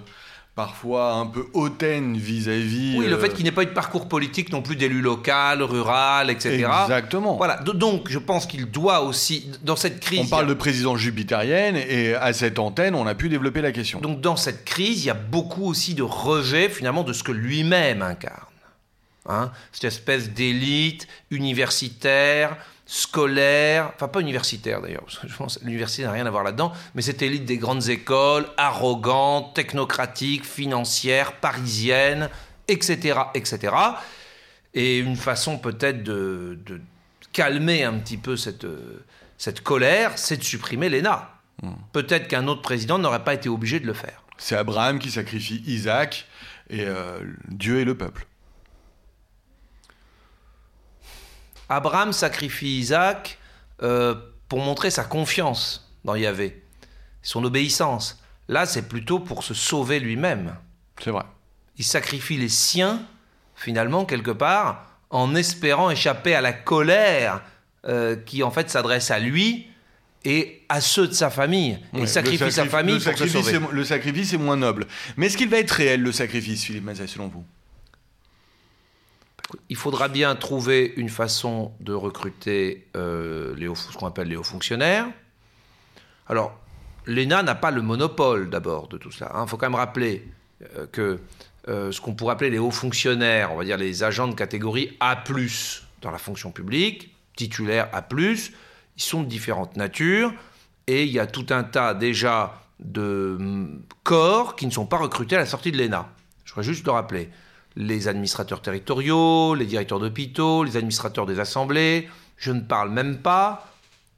parfois 0.55 1.15
un 1.15 1.25
peu 1.25 1.47
hautaine 1.53 2.15
vis-à-vis. 2.15 2.95
oui, 2.97 3.07
le 3.07 3.17
fait 3.17 3.27
euh, 3.27 3.33
qu'il 3.33 3.43
n'ait 3.43 3.51
pas 3.51 3.63
eu 3.63 3.67
de 3.67 3.71
parcours 3.71 4.07
politique 4.07 4.51
non 4.53 4.61
plus 4.61 4.77
d'élu 4.77 5.01
local, 5.01 5.61
rural, 5.61 6.29
etc. 6.29 6.65
Exactement. 6.83 7.35
Voilà, 7.35 7.57
donc 7.57 8.09
je 8.09 8.19
pense 8.19 8.45
qu'il 8.45 8.71
doit 8.71 9.01
aussi, 9.01 9.51
dans 9.63 9.75
cette 9.75 9.99
crise. 9.99 10.21
On 10.21 10.27
parle 10.27 10.47
de 10.47 10.53
présidence 10.53 10.99
jupitérienne 10.99 11.75
et 11.75 12.15
à 12.15 12.31
cette 12.31 12.57
antenne, 12.57 12.95
on 12.95 13.05
a 13.05 13.15
pu 13.15 13.27
développer 13.27 13.61
la 13.61 13.73
question. 13.73 13.99
Donc 13.99 14.21
dans 14.21 14.37
cette 14.37 14.63
crise, 14.63 15.03
il 15.03 15.07
y 15.07 15.11
a 15.11 15.13
beaucoup 15.13 15.65
aussi 15.65 15.93
de 15.93 16.03
rejet 16.03 16.69
finalement 16.69 17.03
de 17.03 17.11
ce 17.11 17.23
que 17.23 17.33
lui-même 17.33 18.01
incarne. 18.01 18.45
Hein 19.27 19.51
cette 19.71 19.85
espèce 19.85 20.29
d'élite 20.29 21.07
universitaire 21.31 22.57
scolaire, 22.85 23.91
enfin 23.95 24.07
pas 24.07 24.21
universitaire 24.21 24.81
d'ailleurs, 24.81 25.03
parce 25.03 25.17
que 25.17 25.27
je 25.27 25.35
pense 25.35 25.57
que 25.57 25.65
l'université 25.65 26.03
n'a 26.03 26.11
rien 26.11 26.25
à 26.25 26.29
voir 26.29 26.43
là-dedans, 26.43 26.71
mais 26.93 27.01
cette 27.01 27.21
élite 27.21 27.45
des 27.45 27.57
grandes 27.57 27.89
écoles, 27.89 28.45
arrogante, 28.57 29.55
technocratique, 29.55 30.45
financière, 30.45 31.33
parisienne, 31.33 32.29
etc., 32.67 33.19
etc. 33.33 33.73
Et 34.73 34.99
une 34.99 35.15
façon 35.15 35.57
peut-être 35.57 36.03
de, 36.03 36.59
calmer 37.33 37.83
un 37.83 37.93
petit 37.93 38.17
peu 38.17 38.37
cette, 38.37 38.67
cette 39.37 39.61
colère, 39.61 40.17
c'est 40.17 40.37
de 40.37 40.43
supprimer 40.43 40.89
l'ENA. 40.89 41.29
Hmm. 41.61 41.73
Peut-être 41.91 42.27
qu'un 42.27 42.47
autre 42.47 42.61
président 42.61 42.97
n'aurait 42.97 43.23
pas 43.23 43.33
été 43.33 43.49
obligé 43.49 43.79
de 43.79 43.87
le 43.87 43.93
faire. 43.93 44.21
C'est 44.37 44.55
Abraham 44.55 44.99
qui 44.99 45.11
sacrifie 45.11 45.63
Isaac 45.65 46.27
et 46.69 46.85
euh, 46.85 47.19
Dieu 47.47 47.79
et 47.79 47.85
le 47.85 47.95
peuple. 47.95 48.25
Abraham 51.69 52.13
sacrifie 52.13 52.79
Isaac 52.79 53.37
euh, 53.81 54.15
pour 54.47 54.59
montrer 54.59 54.91
sa 54.91 55.03
confiance 55.03 55.91
dans 56.03 56.15
Yahvé, 56.15 56.63
son 57.21 57.43
obéissance. 57.43 58.21
Là, 58.47 58.65
c'est 58.65 58.87
plutôt 58.87 59.19
pour 59.19 59.43
se 59.43 59.53
sauver 59.53 59.99
lui-même. 59.99 60.55
C'est 61.03 61.11
vrai. 61.11 61.23
Il 61.77 61.83
sacrifie 61.83 62.37
les 62.37 62.49
siens, 62.49 63.01
finalement, 63.55 64.05
quelque 64.05 64.31
part, 64.31 64.85
en 65.09 65.35
espérant 65.35 65.89
échapper 65.89 66.35
à 66.35 66.41
la 66.41 66.53
colère 66.53 67.41
euh, 67.87 68.15
qui, 68.15 68.43
en 68.43 68.51
fait, 68.51 68.69
s'adresse 68.69 69.11
à 69.11 69.19
lui 69.19 69.67
et 70.23 70.63
à 70.69 70.81
ceux 70.81 71.07
de 71.07 71.13
sa 71.13 71.29
famille. 71.29 71.79
il 71.93 72.07
sacrifie 72.07 72.51
sa 72.51 72.65
famille 72.65 72.99
pour 72.99 73.17
se 73.17 73.27
sauver. 73.27 73.59
Le 73.71 73.83
sacrifice 73.83 74.33
est 74.33 74.37
moins 74.37 74.57
noble. 74.57 74.87
Mais 75.17 75.27
est-ce 75.27 75.37
qu'il 75.37 75.49
va 75.49 75.57
être 75.57 75.71
réel, 75.71 76.01
le 76.01 76.11
sacrifice, 76.11 76.63
Philippe 76.63 76.83
Mazet, 76.83 77.07
selon 77.07 77.27
vous? 77.27 77.45
Il 79.69 79.75
faudra 79.75 80.07
bien 80.07 80.35
trouver 80.35 80.93
une 80.97 81.09
façon 81.09 81.71
de 81.79 81.93
recruter 81.93 82.87
euh, 82.95 83.55
les 83.55 83.73
ce 83.75 83.95
qu'on 83.95 84.07
appelle 84.07 84.27
les 84.27 84.35
hauts 84.35 84.43
fonctionnaires. 84.43 85.07
Alors, 86.27 86.57
l'ENA 87.05 87.43
n'a 87.43 87.55
pas 87.55 87.71
le 87.71 87.81
monopole 87.81 88.49
d'abord 88.49 88.87
de 88.87 88.97
tout 88.97 89.11
cela. 89.11 89.31
Il 89.33 89.37
hein. 89.37 89.47
faut 89.47 89.57
quand 89.57 89.67
même 89.67 89.75
rappeler 89.75 90.27
euh, 90.75 90.87
que 90.87 91.19
euh, 91.67 91.91
ce 91.91 92.01
qu'on 92.01 92.13
pourrait 92.13 92.33
appeler 92.33 92.49
les 92.49 92.59
hauts 92.59 92.71
fonctionnaires, 92.71 93.51
on 93.53 93.57
va 93.57 93.63
dire 93.63 93.77
les 93.77 94.03
agents 94.03 94.27
de 94.27 94.35
catégorie 94.35 94.95
A, 94.99 95.23
dans 96.01 96.11
la 96.11 96.17
fonction 96.17 96.51
publique, 96.51 97.15
titulaires 97.35 97.89
A, 97.93 98.07
ils 98.17 99.01
sont 99.01 99.23
de 99.23 99.27
différentes 99.27 99.75
natures 99.75 100.33
et 100.87 101.03
il 101.03 101.11
y 101.11 101.19
a 101.19 101.27
tout 101.27 101.47
un 101.49 101.63
tas 101.63 101.93
déjà 101.93 102.61
de 102.79 103.37
mm, 103.39 103.81
corps 104.03 104.55
qui 104.55 104.65
ne 104.65 104.71
sont 104.71 104.85
pas 104.85 104.97
recrutés 104.97 105.35
à 105.35 105.39
la 105.39 105.45
sortie 105.45 105.71
de 105.71 105.77
l'ENA. 105.77 106.07
Je 106.45 106.53
voudrais 106.53 106.63
juste 106.63 106.85
le 106.85 106.91
rappeler 106.91 107.29
les 107.75 108.07
administrateurs 108.07 108.61
territoriaux, 108.61 109.55
les 109.55 109.65
directeurs 109.65 109.99
d'hôpitaux, 109.99 110.63
les 110.63 110.77
administrateurs 110.77 111.25
des 111.25 111.39
assemblées. 111.39 112.09
Je 112.37 112.51
ne 112.51 112.61
parle 112.61 112.91
même 112.91 113.21
pas 113.21 113.71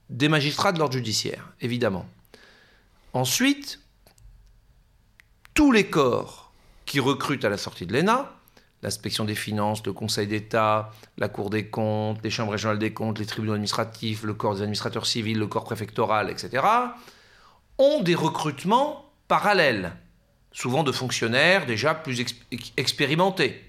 des 0.10 0.30
magistrats 0.30 0.72
de 0.72 0.80
l'ordre 0.80 0.94
judiciaire, 0.94 1.52
évidemment. 1.62 2.06
Ensuite, 3.14 3.80
tous 5.54 5.72
les 5.72 5.88
corps 5.88 6.52
qui 6.86 7.00
recrutent 7.00 7.46
à 7.46 7.50
la 7.50 7.58
sortie 7.58 7.86
de 7.86 7.94
l'ENA, 7.94 8.32
l'inspection 8.84 9.26
des 9.26 9.36
finances, 9.36 9.86
le 9.86 9.94
Conseil 9.94 10.28
d'État, 10.28 10.92
la 11.18 11.28
Cour 11.28 11.50
des 11.50 11.68
comptes, 11.68 12.20
les 12.24 12.30
chambres 12.30 12.52
régionales 12.52 12.80
des 12.80 12.94
comptes, 12.94 13.20
les 13.20 13.26
tribunaux 13.26 13.54
administratifs, 13.54 14.24
le 14.24 14.34
corps 14.34 14.56
des 14.56 14.62
administrateurs 14.62 15.08
civils, 15.08 15.40
le 15.40 15.48
corps 15.48 15.64
préfectoral, 15.64 16.30
etc., 16.30 16.64
ont 17.80 18.02
des 18.02 18.16
recrutements 18.16 19.12
parallèles 19.28 19.94
souvent 20.52 20.84
de 20.84 20.92
fonctionnaires 20.92 21.66
déjà 21.66 21.94
plus 21.94 22.24
expérimentés. 22.78 23.64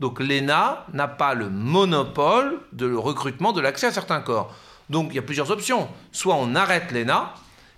Donc 0.00 0.20
l'ENA 0.20 0.86
n'a 0.92 1.08
pas 1.08 1.34
le 1.34 1.48
monopole 1.48 2.60
de 2.72 2.92
recrutement, 2.92 3.52
de 3.52 3.60
l'accès 3.60 3.86
à 3.86 3.92
certains 3.92 4.20
corps. 4.20 4.54
Donc 4.90 5.08
il 5.10 5.16
y 5.16 5.18
a 5.18 5.22
plusieurs 5.22 5.50
options. 5.50 5.88
Soit 6.12 6.34
on 6.34 6.54
arrête 6.54 6.92
l'ENA 6.92 7.34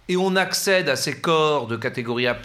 et 0.09 0.17
on 0.17 0.37
accède 0.37 0.89
à 0.89 0.97
ces 0.97 1.21
corps 1.21 1.67
de 1.67 1.77
catégorie 1.77 2.27
A 2.27 2.37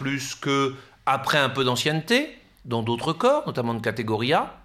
que 0.41 0.75
après 1.05 1.37
un 1.37 1.49
peu 1.49 1.63
d'ancienneté, 1.63 2.37
dans 2.65 2.83
d'autres 2.83 3.13
corps, 3.13 3.43
notamment 3.45 3.73
de 3.73 3.81
catégorie 3.81 4.33
A. 4.33 4.59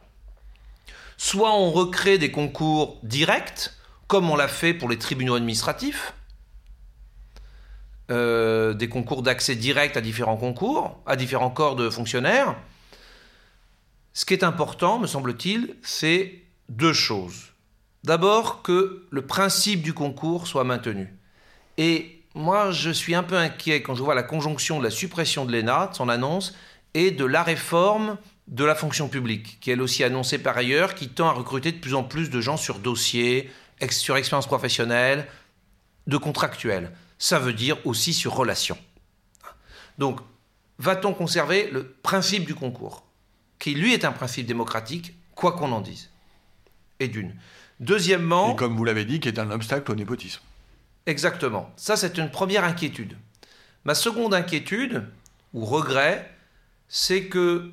Soit 1.16 1.52
on 1.52 1.70
recrée 1.70 2.18
des 2.18 2.30
concours 2.30 2.98
directs, 3.02 3.70
comme 4.06 4.30
on 4.30 4.36
l'a 4.36 4.48
fait 4.48 4.72
pour 4.72 4.88
les 4.88 4.98
tribunaux 4.98 5.34
administratifs. 5.34 6.14
Euh, 8.10 8.72
des 8.72 8.88
concours 8.88 9.22
d'accès 9.22 9.54
direct 9.54 9.98
à 9.98 10.00
différents 10.00 10.38
concours, 10.38 10.98
à 11.04 11.14
différents 11.14 11.50
corps 11.50 11.76
de 11.76 11.90
fonctionnaires. 11.90 12.56
Ce 14.14 14.24
qui 14.24 14.32
est 14.32 14.44
important, 14.44 14.98
me 14.98 15.06
semble-t-il, 15.06 15.76
c'est 15.82 16.40
deux 16.70 16.94
choses. 16.94 17.52
D'abord, 18.04 18.62
que 18.62 19.06
le 19.10 19.26
principe 19.26 19.82
du 19.82 19.92
concours 19.92 20.46
soit 20.46 20.64
maintenu. 20.64 21.12
Et 21.76 22.22
moi, 22.34 22.70
je 22.70 22.88
suis 22.88 23.14
un 23.14 23.22
peu 23.22 23.36
inquiet 23.36 23.82
quand 23.82 23.94
je 23.94 24.02
vois 24.02 24.14
la 24.14 24.22
conjonction 24.22 24.78
de 24.78 24.84
la 24.84 24.90
suppression 24.90 25.44
de 25.44 25.52
l'ENA, 25.52 25.88
de 25.88 25.94
son 25.94 26.08
annonce, 26.08 26.54
et 26.94 27.10
de 27.10 27.26
la 27.26 27.42
réforme 27.42 28.16
de 28.46 28.64
la 28.64 28.74
fonction 28.74 29.08
publique, 29.08 29.58
qui 29.60 29.68
est 29.68 29.74
elle 29.74 29.82
aussi 29.82 30.02
annoncée 30.02 30.38
par 30.38 30.56
ailleurs, 30.56 30.94
qui 30.94 31.10
tend 31.10 31.28
à 31.28 31.32
recruter 31.32 31.72
de 31.72 31.78
plus 31.78 31.94
en 31.94 32.04
plus 32.04 32.30
de 32.30 32.40
gens 32.40 32.56
sur 32.56 32.78
dossier, 32.78 33.50
sur 33.90 34.16
expérience 34.16 34.46
professionnelle, 34.46 35.26
de 36.06 36.16
contractuel. 36.16 36.90
Ça 37.18 37.38
veut 37.38 37.52
dire 37.52 37.84
aussi 37.86 38.14
sur 38.14 38.34
relation. 38.34 38.78
Donc, 39.98 40.20
va-t-on 40.78 41.12
conserver 41.12 41.70
le 41.70 41.88
principe 42.02 42.44
du 42.44 42.54
concours, 42.54 43.04
qui 43.58 43.74
lui 43.74 43.92
est 43.92 44.04
un 44.04 44.12
principe 44.12 44.46
démocratique, 44.46 45.14
quoi 45.34 45.52
qu'on 45.52 45.72
en 45.72 45.80
dise? 45.80 46.10
Et 47.00 47.08
d'une. 47.08 47.34
Deuxièmement. 47.80 48.52
Et 48.52 48.56
comme 48.56 48.76
vous 48.76 48.84
l'avez 48.84 49.04
dit, 49.04 49.20
qui 49.20 49.28
est 49.28 49.38
un 49.38 49.50
obstacle 49.50 49.90
au 49.90 49.94
népotisme. 49.94 50.40
Exactement. 51.06 51.72
Ça, 51.76 51.96
c'est 51.96 52.18
une 52.18 52.30
première 52.30 52.64
inquiétude. 52.64 53.16
Ma 53.84 53.94
seconde 53.94 54.34
inquiétude, 54.34 55.04
ou 55.54 55.64
regret, 55.64 56.30
c'est 56.88 57.26
que 57.26 57.70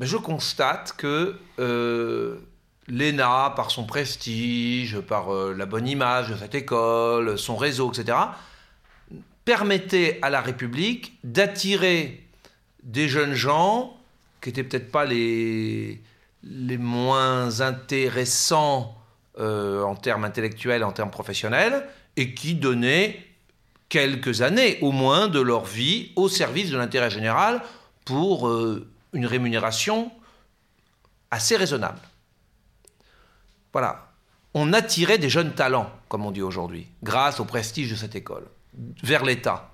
je 0.00 0.16
constate 0.16 0.94
que 0.96 1.38
euh, 1.58 2.38
l'ENA, 2.88 3.52
par 3.54 3.70
son 3.70 3.84
prestige, 3.84 5.00
par 5.00 5.32
euh, 5.32 5.54
la 5.56 5.66
bonne 5.66 5.86
image 5.86 6.30
de 6.30 6.36
cette 6.36 6.54
école, 6.54 7.38
son 7.38 7.56
réseau, 7.56 7.92
etc., 7.92 8.18
permettait 9.44 10.18
à 10.22 10.30
la 10.30 10.40
République 10.40 11.18
d'attirer 11.24 12.26
des 12.82 13.08
jeunes 13.08 13.34
gens 13.34 13.96
qui 14.40 14.50
n'étaient 14.50 14.64
peut-être 14.64 14.90
pas 14.90 15.04
les, 15.04 16.02
les 16.42 16.78
moins 16.78 17.60
intéressants 17.60 18.96
euh, 19.38 19.82
en 19.82 19.94
termes 19.94 20.24
intellectuels, 20.24 20.84
en 20.84 20.92
termes 20.92 21.10
professionnels, 21.10 21.86
et 22.16 22.34
qui 22.34 22.54
donnaient 22.54 23.24
quelques 23.88 24.42
années 24.42 24.78
au 24.82 24.92
moins 24.92 25.28
de 25.28 25.40
leur 25.40 25.64
vie 25.64 26.12
au 26.16 26.28
service 26.28 26.70
de 26.70 26.76
l'intérêt 26.76 27.10
général 27.10 27.62
pour 28.04 28.48
euh, 28.48 28.86
une 29.12 29.26
rémunération 29.26 30.10
assez 31.30 31.56
raisonnable. 31.56 32.00
Voilà. 33.72 34.08
On 34.54 34.72
attirait 34.72 35.18
des 35.18 35.28
jeunes 35.28 35.54
talents, 35.54 35.90
comme 36.08 36.24
on 36.24 36.30
dit 36.30 36.42
aujourd'hui, 36.42 36.88
grâce 37.02 37.38
au 37.40 37.44
prestige 37.44 37.90
de 37.90 37.96
cette 37.96 38.16
école, 38.16 38.46
vers 39.02 39.24
l'État. 39.24 39.70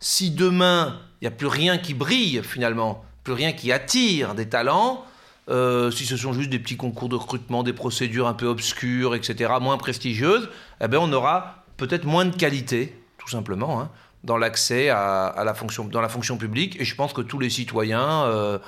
Si 0.00 0.30
demain, 0.30 1.00
il 1.20 1.24
n'y 1.24 1.28
a 1.28 1.36
plus 1.36 1.46
rien 1.46 1.78
qui 1.78 1.94
brille, 1.94 2.42
finalement, 2.42 3.04
plus 3.22 3.32
rien 3.32 3.52
qui 3.52 3.70
attire 3.70 4.34
des 4.34 4.48
talents, 4.48 5.04
euh, 5.50 5.90
si 5.90 6.06
ce 6.06 6.16
sont 6.16 6.32
juste 6.32 6.50
des 6.50 6.58
petits 6.58 6.76
concours 6.76 7.08
de 7.08 7.16
recrutement, 7.16 7.62
des 7.62 7.74
procédures 7.74 8.26
un 8.26 8.34
peu 8.34 8.46
obscures, 8.46 9.14
etc., 9.14 9.52
moins 9.60 9.76
prestigieuses, 9.76 10.48
eh 10.80 10.88
bien 10.88 11.00
on 11.00 11.12
aura 11.12 11.64
peut-être 11.76 12.04
moins 12.04 12.24
de 12.24 12.34
qualité, 12.34 12.98
tout 13.18 13.28
simplement, 13.28 13.80
hein, 13.80 13.90
dans 14.22 14.38
l'accès 14.38 14.88
à, 14.88 15.42
la 15.44 15.54
fonction, 15.54 15.84
dans 15.84 16.00
la 16.00 16.08
fonction 16.08 16.38
publique. 16.38 16.80
Et 16.80 16.84
je 16.84 16.94
pense 16.94 17.12
que 17.12 17.20
tous 17.20 17.38
les 17.38 17.50
citoyens 17.50 18.24
euh, 18.24 18.58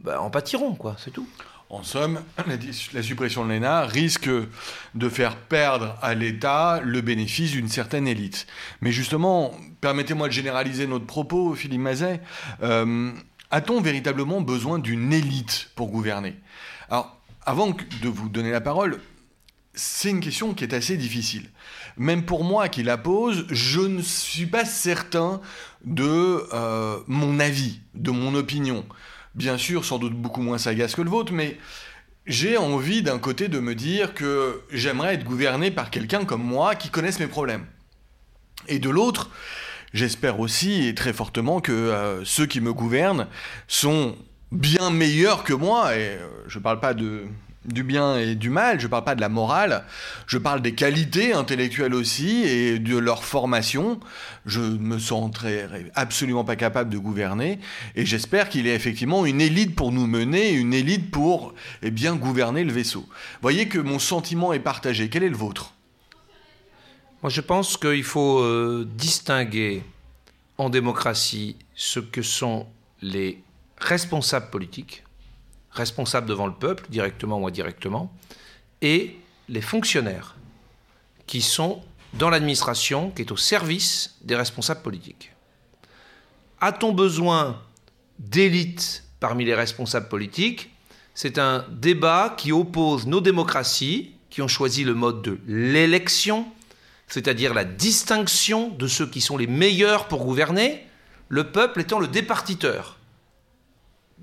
ben, 0.00 0.18
en 0.18 0.30
pâtiront, 0.30 0.74
quoi, 0.74 0.96
c'est 0.98 1.12
tout. 1.12 1.28
En 1.70 1.84
somme, 1.84 2.20
la, 2.94 3.02
suppression 3.02 3.46
de 3.46 3.52
l'ENA 3.52 3.82
risque 3.82 4.28
de 4.94 5.08
faire 5.08 5.36
perdre 5.36 5.96
à 6.02 6.14
l'État 6.14 6.80
le 6.84 7.00
bénéfice 7.00 7.52
d'une 7.52 7.68
certaine 7.68 8.08
élite. 8.08 8.48
Mais 8.80 8.90
justement, 8.90 9.52
permettez-moi 9.80 10.26
de 10.26 10.32
généraliser 10.32 10.88
notre 10.88 11.06
propos, 11.06 11.54
Philippe 11.54 11.80
Mazet. 11.80 12.20
Euh, 12.64 13.12
a-t-on 13.52 13.80
véritablement 13.80 14.40
besoin 14.40 14.80
d'une 14.80 15.12
élite 15.12 15.70
pour 15.76 15.90
gouverner? 15.90 16.34
Alors, 16.90 17.16
avant 17.46 17.70
de 17.70 18.08
vous 18.08 18.28
donner 18.28 18.50
la 18.50 18.60
parole, 18.60 19.00
c'est 19.72 20.10
une 20.10 20.20
question 20.20 20.54
qui 20.54 20.64
est 20.64 20.74
assez 20.74 20.96
difficile. 20.96 21.50
Même 21.96 22.24
pour 22.24 22.42
moi 22.42 22.68
qui 22.68 22.82
la 22.82 22.98
pose, 22.98 23.46
je 23.48 23.80
ne 23.80 24.02
suis 24.02 24.46
pas 24.46 24.64
certain 24.64 25.40
de 25.84 26.48
euh, 26.52 26.98
mon 27.06 27.38
avis, 27.38 27.80
de 27.94 28.10
mon 28.10 28.34
opinion 28.34 28.84
bien 29.34 29.58
sûr 29.58 29.84
sans 29.84 29.98
doute 29.98 30.14
beaucoup 30.14 30.42
moins 30.42 30.58
sagace 30.58 30.94
que 30.94 31.02
le 31.02 31.10
vôtre, 31.10 31.32
mais 31.32 31.58
j'ai 32.26 32.56
envie 32.56 33.02
d'un 33.02 33.18
côté 33.18 33.48
de 33.48 33.58
me 33.58 33.74
dire 33.74 34.14
que 34.14 34.62
j'aimerais 34.70 35.14
être 35.14 35.24
gouverné 35.24 35.70
par 35.70 35.90
quelqu'un 35.90 36.24
comme 36.24 36.42
moi 36.42 36.74
qui 36.74 36.90
connaisse 36.90 37.18
mes 37.18 37.26
problèmes. 37.26 37.66
Et 38.68 38.78
de 38.78 38.90
l'autre, 38.90 39.30
j'espère 39.92 40.38
aussi 40.40 40.86
et 40.86 40.94
très 40.94 41.12
fortement 41.12 41.60
que 41.60 41.72
euh, 41.72 42.24
ceux 42.24 42.46
qui 42.46 42.60
me 42.60 42.72
gouvernent 42.72 43.26
sont 43.68 44.16
bien 44.52 44.90
meilleurs 44.90 45.44
que 45.44 45.52
moi, 45.52 45.96
et 45.96 46.16
euh, 46.16 46.28
je 46.46 46.58
ne 46.58 46.62
parle 46.62 46.80
pas 46.80 46.94
de, 46.94 47.24
du 47.66 47.82
bien 47.82 48.16
et 48.16 48.34
du 48.34 48.48
mal, 48.48 48.80
je 48.80 48.86
ne 48.86 48.90
parle 48.90 49.04
pas 49.04 49.14
de 49.14 49.20
la 49.20 49.28
morale, 49.28 49.84
je 50.26 50.38
parle 50.38 50.62
des 50.62 50.74
qualités 50.74 51.34
intellectuelles 51.34 51.94
aussi 51.94 52.42
et 52.42 52.78
de 52.78 52.96
leur 52.96 53.22
formation. 53.22 54.00
Je 54.46 54.60
me 54.60 54.98
sentirai 54.98 55.66
absolument 55.94 56.44
pas 56.44 56.56
capable 56.56 56.90
de 56.90 56.96
gouverner 56.98 57.60
et 57.96 58.06
j'espère 58.06 58.48
qu'il 58.48 58.66
y 58.66 58.70
a 58.70 58.74
effectivement 58.74 59.26
une 59.26 59.40
élite 59.40 59.76
pour 59.76 59.92
nous 59.92 60.06
mener, 60.06 60.52
une 60.52 60.72
élite 60.72 61.10
pour 61.10 61.54
eh 61.82 61.90
bien 61.90 62.16
gouverner 62.16 62.64
le 62.64 62.72
vaisseau. 62.72 63.06
Voyez 63.42 63.68
que 63.68 63.78
mon 63.78 63.98
sentiment 63.98 64.52
est 64.52 64.60
partagé. 64.60 65.10
Quel 65.10 65.22
est 65.22 65.28
le 65.28 65.36
vôtre? 65.36 65.74
Moi, 67.22 67.28
je 67.28 67.42
pense 67.42 67.76
qu'il 67.76 68.04
faut 68.04 68.38
euh, 68.38 68.88
distinguer 68.96 69.82
en 70.56 70.70
démocratie 70.70 71.56
ce 71.74 72.00
que 72.00 72.22
sont 72.22 72.66
les 73.02 73.42
responsables 73.78 74.48
politiques 74.48 75.04
responsables 75.72 76.26
devant 76.26 76.46
le 76.46 76.54
peuple, 76.54 76.86
directement 76.90 77.38
ou 77.38 77.46
indirectement, 77.46 78.12
et 78.82 79.16
les 79.48 79.60
fonctionnaires 79.60 80.36
qui 81.26 81.42
sont 81.42 81.82
dans 82.14 82.30
l'administration, 82.30 83.10
qui 83.10 83.22
est 83.22 83.32
au 83.32 83.36
service 83.36 84.16
des 84.22 84.34
responsables 84.34 84.82
politiques. 84.82 85.32
A-t-on 86.60 86.92
besoin 86.92 87.62
d'élites 88.18 89.04
parmi 89.20 89.44
les 89.44 89.54
responsables 89.54 90.08
politiques? 90.08 90.70
C'est 91.14 91.38
un 91.38 91.64
débat 91.70 92.34
qui 92.36 92.52
oppose 92.52 93.06
nos 93.06 93.20
démocraties, 93.20 94.12
qui 94.28 94.42
ont 94.42 94.48
choisi 94.48 94.84
le 94.84 94.94
mode 94.94 95.22
de 95.22 95.38
l'élection, 95.46 96.46
c'est-à-dire 97.06 97.54
la 97.54 97.64
distinction 97.64 98.68
de 98.68 98.86
ceux 98.86 99.06
qui 99.06 99.20
sont 99.20 99.36
les 99.36 99.46
meilleurs 99.46 100.08
pour 100.08 100.24
gouverner, 100.24 100.86
le 101.28 101.50
peuple 101.50 101.80
étant 101.80 101.98
le 101.98 102.08
départiteur 102.08 102.99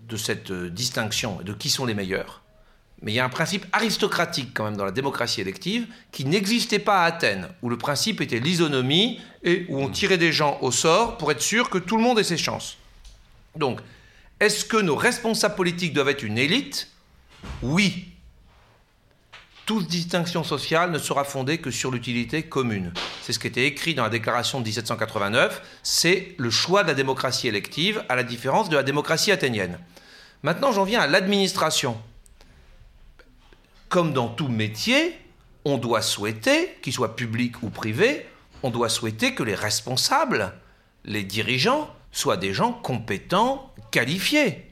de 0.07 0.17
cette 0.17 0.51
euh, 0.51 0.69
distinction 0.69 1.39
de 1.43 1.53
qui 1.53 1.69
sont 1.69 1.85
les 1.85 1.93
meilleurs. 1.93 2.41
Mais 3.01 3.11
il 3.11 3.15
y 3.15 3.19
a 3.19 3.25
un 3.25 3.29
principe 3.29 3.65
aristocratique 3.73 4.49
quand 4.53 4.63
même 4.63 4.77
dans 4.77 4.85
la 4.85 4.91
démocratie 4.91 5.41
élective 5.41 5.87
qui 6.11 6.25
n'existait 6.25 6.79
pas 6.79 7.03
à 7.03 7.05
Athènes, 7.05 7.47
où 7.61 7.69
le 7.69 7.77
principe 7.77 8.21
était 8.21 8.39
l'isonomie 8.39 9.19
et 9.43 9.65
où 9.69 9.79
on 9.79 9.89
tirait 9.89 10.17
des 10.17 10.31
gens 10.31 10.57
au 10.61 10.71
sort 10.71 11.17
pour 11.17 11.31
être 11.31 11.41
sûr 11.41 11.69
que 11.69 11.77
tout 11.77 11.97
le 11.97 12.03
monde 12.03 12.17
ait 12.17 12.23
ses 12.23 12.37
chances. 12.37 12.77
Donc, 13.55 13.81
est-ce 14.39 14.65
que 14.65 14.77
nos 14.77 14.95
responsables 14.95 15.55
politiques 15.55 15.93
doivent 15.93 16.09
être 16.09 16.23
une 16.23 16.37
élite? 16.37 16.89
Oui. 17.61 18.07
Toute 19.67 19.87
distinction 19.87 20.45
sociale 20.45 20.91
ne 20.91 20.97
sera 20.97 21.25
fondée 21.25 21.57
que 21.57 21.71
sur 21.71 21.91
l'utilité 21.91 22.43
commune. 22.43 22.93
C'est 23.21 23.33
ce 23.33 23.37
qui 23.37 23.47
était 23.47 23.67
écrit 23.67 23.93
dans 23.93 24.03
la 24.03 24.09
déclaration 24.09 24.61
de 24.61 24.63
1789. 24.63 25.61
C'est 25.83 26.35
le 26.37 26.49
choix 26.49 26.83
de 26.83 26.87
la 26.87 26.93
démocratie 26.93 27.49
élective, 27.49 28.01
à 28.07 28.15
la 28.15 28.23
différence 28.23 28.69
de 28.69 28.77
la 28.77 28.83
démocratie 28.83 29.29
athénienne. 29.29 29.77
Maintenant, 30.41 30.71
j'en 30.71 30.85
viens 30.85 31.01
à 31.01 31.07
l'administration. 31.07 31.97
Comme 33.89 34.13
dans 34.13 34.29
tout 34.29 34.47
métier, 34.47 35.19
on 35.65 35.77
doit 35.77 36.01
souhaiter, 36.01 36.77
qu'il 36.81 36.93
soit 36.93 37.17
public 37.17 37.61
ou 37.61 37.69
privé, 37.69 38.25
on 38.63 38.69
doit 38.69 38.87
souhaiter 38.87 39.35
que 39.35 39.43
les 39.43 39.53
responsables, 39.53 40.53
les 41.03 41.23
dirigeants, 41.23 41.93
soient 42.13 42.37
des 42.37 42.53
gens 42.53 42.71
compétents, 42.71 43.73
qualifiés. 43.91 44.71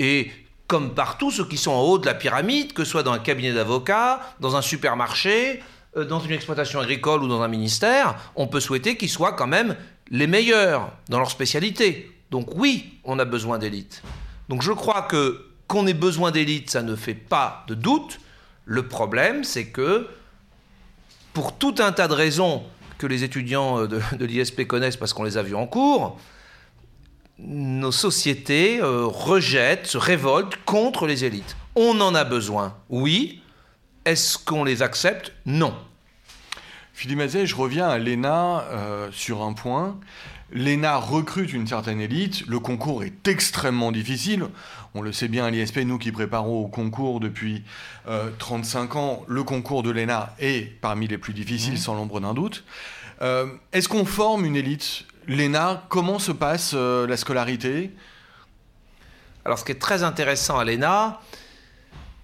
Et 0.00 0.32
comme 0.68 0.94
partout, 0.94 1.30
ceux 1.30 1.46
qui 1.46 1.56
sont 1.56 1.72
en 1.72 1.80
haut 1.80 1.98
de 1.98 2.06
la 2.06 2.14
pyramide, 2.14 2.74
que 2.74 2.84
ce 2.84 2.90
soit 2.90 3.02
dans 3.02 3.12
un 3.12 3.18
cabinet 3.18 3.52
d'avocat, 3.52 4.20
dans 4.38 4.54
un 4.54 4.62
supermarché, 4.62 5.62
euh, 5.96 6.04
dans 6.04 6.20
une 6.20 6.30
exploitation 6.30 6.78
agricole 6.78 7.22
ou 7.22 7.28
dans 7.28 7.40
un 7.40 7.48
ministère, 7.48 8.14
on 8.36 8.46
peut 8.46 8.60
souhaiter 8.60 8.96
qu'ils 8.96 9.08
soient 9.08 9.32
quand 9.32 9.46
même 9.46 9.74
les 10.10 10.26
meilleurs 10.26 10.92
dans 11.08 11.18
leur 11.18 11.30
spécialité. 11.30 12.12
Donc 12.30 12.54
oui, 12.54 13.00
on 13.04 13.18
a 13.18 13.24
besoin 13.24 13.58
d'élites. 13.58 14.02
Donc 14.50 14.62
je 14.62 14.72
crois 14.72 15.02
que 15.02 15.44
qu'on 15.66 15.86
ait 15.86 15.94
besoin 15.94 16.30
d'élite, 16.30 16.70
ça 16.70 16.82
ne 16.82 16.96
fait 16.96 17.14
pas 17.14 17.64
de 17.68 17.74
doute. 17.74 18.20
Le 18.64 18.88
problème, 18.88 19.44
c'est 19.44 19.66
que 19.66 20.06
pour 21.34 21.58
tout 21.58 21.74
un 21.78 21.92
tas 21.92 22.08
de 22.08 22.14
raisons 22.14 22.62
que 22.96 23.06
les 23.06 23.22
étudiants 23.22 23.86
de, 23.86 24.00
l'ISP 24.18 24.66
connaissent 24.66 24.96
parce 24.96 25.12
qu'on 25.12 25.24
les 25.24 25.36
a 25.36 25.42
vus 25.42 25.54
en 25.54 25.66
cours, 25.66 26.18
nos 27.38 27.92
sociétés 27.92 28.80
euh, 28.80 29.06
rejettent, 29.06 29.86
se 29.86 29.98
révoltent 29.98 30.58
contre 30.64 31.06
les 31.06 31.24
élites. 31.24 31.56
On 31.76 32.00
en 32.00 32.14
a 32.14 32.24
besoin, 32.24 32.76
oui. 32.88 33.42
Est-ce 34.04 34.38
qu'on 34.38 34.64
les 34.64 34.82
accepte? 34.82 35.32
Non. 35.46 35.74
Philippe 36.94 37.18
Mazet, 37.18 37.46
je 37.46 37.54
reviens 37.54 37.88
à 37.88 37.98
l'ENA 37.98 38.64
euh, 38.70 39.08
sur 39.12 39.42
un 39.42 39.52
point. 39.52 39.98
L'ENA 40.50 40.96
recrute 40.96 41.52
une 41.52 41.66
certaine 41.66 42.00
élite, 42.00 42.46
le 42.46 42.58
concours 42.58 43.04
est 43.04 43.28
extrêmement 43.28 43.92
difficile. 43.92 44.46
On 44.94 45.02
le 45.02 45.12
sait 45.12 45.28
bien 45.28 45.44
à 45.44 45.50
l'ISP, 45.50 45.78
nous 45.78 45.98
qui 45.98 46.10
préparons 46.10 46.64
au 46.64 46.68
concours 46.68 47.20
depuis 47.20 47.62
35 48.38 48.96
euh, 48.96 48.98
ans, 48.98 49.24
le 49.28 49.44
concours 49.44 49.82
de 49.82 49.90
l'ENA 49.90 50.34
est 50.38 50.80
parmi 50.80 51.06
les 51.06 51.18
plus 51.18 51.34
difficiles, 51.34 51.74
mmh. 51.74 51.78
sans 51.78 51.94
l'ombre 51.94 52.20
d'un 52.20 52.32
doute. 52.32 52.64
Euh, 53.20 53.46
est-ce 53.72 53.88
qu'on 53.88 54.04
forme 54.04 54.44
une 54.44 54.56
élite? 54.56 55.04
L'ENA, 55.28 55.84
comment 55.90 56.18
se 56.18 56.32
passe 56.32 56.72
euh, 56.74 57.06
la 57.06 57.18
scolarité? 57.18 57.92
Alors 59.44 59.58
ce 59.58 59.64
qui 59.64 59.72
est 59.72 59.78
très 59.78 60.02
intéressant 60.02 60.58
à 60.58 60.64
l'ENA, 60.64 61.20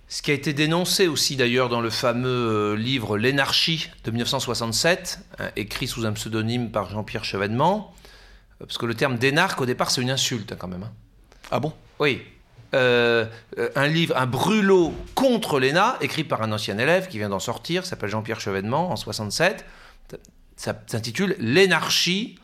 Ce 0.08 0.22
qui 0.22 0.30
a 0.30 0.34
été 0.34 0.52
dénoncé 0.52 1.06
aussi 1.06 1.36
d'ailleurs 1.36 1.68
dans 1.68 1.80
le 1.80 1.90
fameux 1.90 2.28
euh, 2.28 2.76
livre 2.76 3.18
L'énarchie 3.18 3.90
de 4.04 4.10
1967, 4.10 5.20
hein, 5.38 5.50
écrit 5.56 5.86
sous 5.86 6.06
un 6.06 6.12
pseudonyme 6.12 6.70
par 6.70 6.90
Jean-Pierre 6.90 7.24
Chevènement, 7.24 7.94
euh, 8.60 8.66
parce 8.66 8.78
que 8.78 8.86
le 8.86 8.94
terme 8.94 9.16
d'énarque 9.16 9.60
au 9.60 9.66
départ 9.66 9.90
c'est 9.90 10.00
une 10.00 10.10
insulte 10.10 10.52
hein, 10.52 10.56
quand 10.58 10.68
même. 10.68 10.84
Hein. 10.84 10.92
Ah 11.50 11.60
bon? 11.60 11.72
Oui. 11.98 12.22
Euh, 12.74 13.26
un 13.76 13.86
livre, 13.86 14.16
un 14.16 14.26
brûlot 14.26 14.92
contre 15.14 15.60
l'ENA, 15.60 15.96
écrit 16.00 16.24
par 16.24 16.42
un 16.42 16.52
ancien 16.52 16.78
élève 16.78 17.08
qui 17.08 17.18
vient 17.18 17.28
d'en 17.28 17.38
sortir, 17.38 17.86
s'appelle 17.86 18.10
Jean-Pierre 18.10 18.40
Chevènement 18.40 18.90
en 18.90 18.96
67. 18.96 19.64
Ça 20.56 20.82
s'intitule 20.86 21.36
L'énarchie 21.38 22.38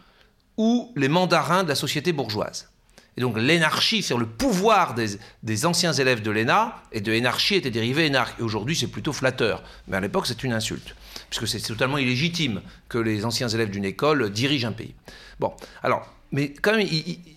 ou 0.60 0.92
les 0.94 1.08
mandarins 1.08 1.64
de 1.64 1.70
la 1.70 1.74
société 1.74 2.12
bourgeoise. 2.12 2.68
Et 3.16 3.22
donc 3.22 3.38
l'énarchie 3.38 4.02
sur 4.02 4.18
le 4.18 4.26
pouvoir 4.26 4.94
des, 4.94 5.66
anciens 5.66 5.94
élèves 5.94 6.20
de 6.20 6.30
l'ENA, 6.30 6.82
et 6.92 7.00
de 7.00 7.12
énarchie 7.14 7.54
était 7.54 7.70
dérivé 7.70 8.04
énarque. 8.04 8.38
Et 8.38 8.42
aujourd'hui 8.42 8.76
c'est 8.76 8.88
plutôt 8.88 9.14
flatteur. 9.14 9.62
Mais 9.88 9.96
à 9.96 10.00
l'époque 10.00 10.26
c'est 10.26 10.44
une 10.44 10.52
insulte, 10.52 10.94
puisque 11.30 11.48
c'est 11.48 11.66
totalement 11.66 11.96
illégitime 11.96 12.60
que 12.90 12.98
les 12.98 13.24
anciens 13.24 13.48
élèves 13.48 13.70
d'une 13.70 13.86
école 13.86 14.28
dirigent 14.30 14.68
un 14.68 14.72
pays. 14.72 14.94
Bon, 15.38 15.54
alors, 15.82 16.06
mais 16.30 16.52
quand 16.52 16.76
même, 16.76 16.86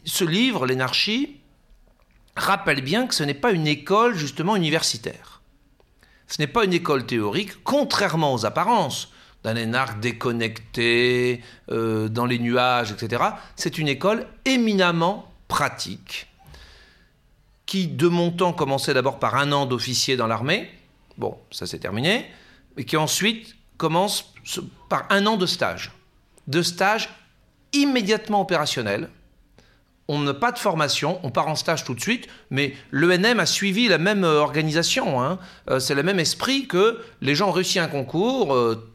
ce 0.03 0.25
livre, 0.25 0.65
l'énarchie, 0.65 1.37
rappelle 2.35 2.81
bien 2.81 3.07
que 3.07 3.15
ce 3.15 3.23
n'est 3.23 3.33
pas 3.33 3.51
une 3.51 3.67
école 3.67 4.15
justement 4.15 4.57
universitaire. 4.57 5.41
Ce 6.27 6.41
n'est 6.41 6.47
pas 6.47 6.65
une 6.65 6.73
école 6.73 7.05
théorique, 7.05 7.63
contrairement 7.63 8.33
aux 8.33 8.45
apparences 8.45 9.12
d'un 9.43 9.55
énarque 9.55 9.99
déconnecté, 9.99 11.41
euh, 11.69 12.07
dans 12.07 12.25
les 12.25 12.39
nuages, 12.39 12.91
etc. 12.91 13.23
C'est 13.55 13.77
une 13.77 13.87
école 13.87 14.25
éminemment 14.45 15.31
pratique, 15.47 16.27
qui 17.65 17.87
de 17.87 18.07
mon 18.07 18.31
temps 18.31 18.53
commençait 18.53 18.93
d'abord 18.93 19.19
par 19.19 19.35
un 19.35 19.51
an 19.51 19.65
d'officier 19.65 20.15
dans 20.15 20.27
l'armée, 20.27 20.69
bon, 21.17 21.37
ça 21.51 21.67
c'est 21.67 21.79
terminé, 21.79 22.25
mais 22.77 22.85
qui 22.85 22.97
ensuite 22.97 23.55
commence 23.77 24.33
par 24.89 25.05
un 25.09 25.25
an 25.25 25.37
de 25.37 25.45
stage. 25.45 25.91
De 26.47 26.61
stage 26.61 27.09
immédiatement 27.73 28.41
opérationnel. 28.41 29.09
On 30.07 30.19
n'a 30.19 30.33
pas 30.33 30.51
de 30.51 30.59
formation, 30.59 31.19
on 31.23 31.31
part 31.31 31.47
en 31.47 31.55
stage 31.55 31.85
tout 31.85 31.93
de 31.93 32.01
suite, 32.01 32.27
mais 32.49 32.75
l'ENM 32.91 33.39
a 33.39 33.45
suivi 33.45 33.87
la 33.87 33.97
même 33.97 34.23
organisation. 34.25 35.21
Hein. 35.21 35.39
Euh, 35.69 35.79
c'est 35.79 35.95
le 35.95 36.03
même 36.03 36.19
esprit 36.19 36.67
que 36.67 36.99
les 37.21 37.35
gens 37.35 37.49
ont 37.49 37.53
réussi 37.53 37.79
un 37.79 37.87
concours, 37.87 38.53
euh, 38.53 38.92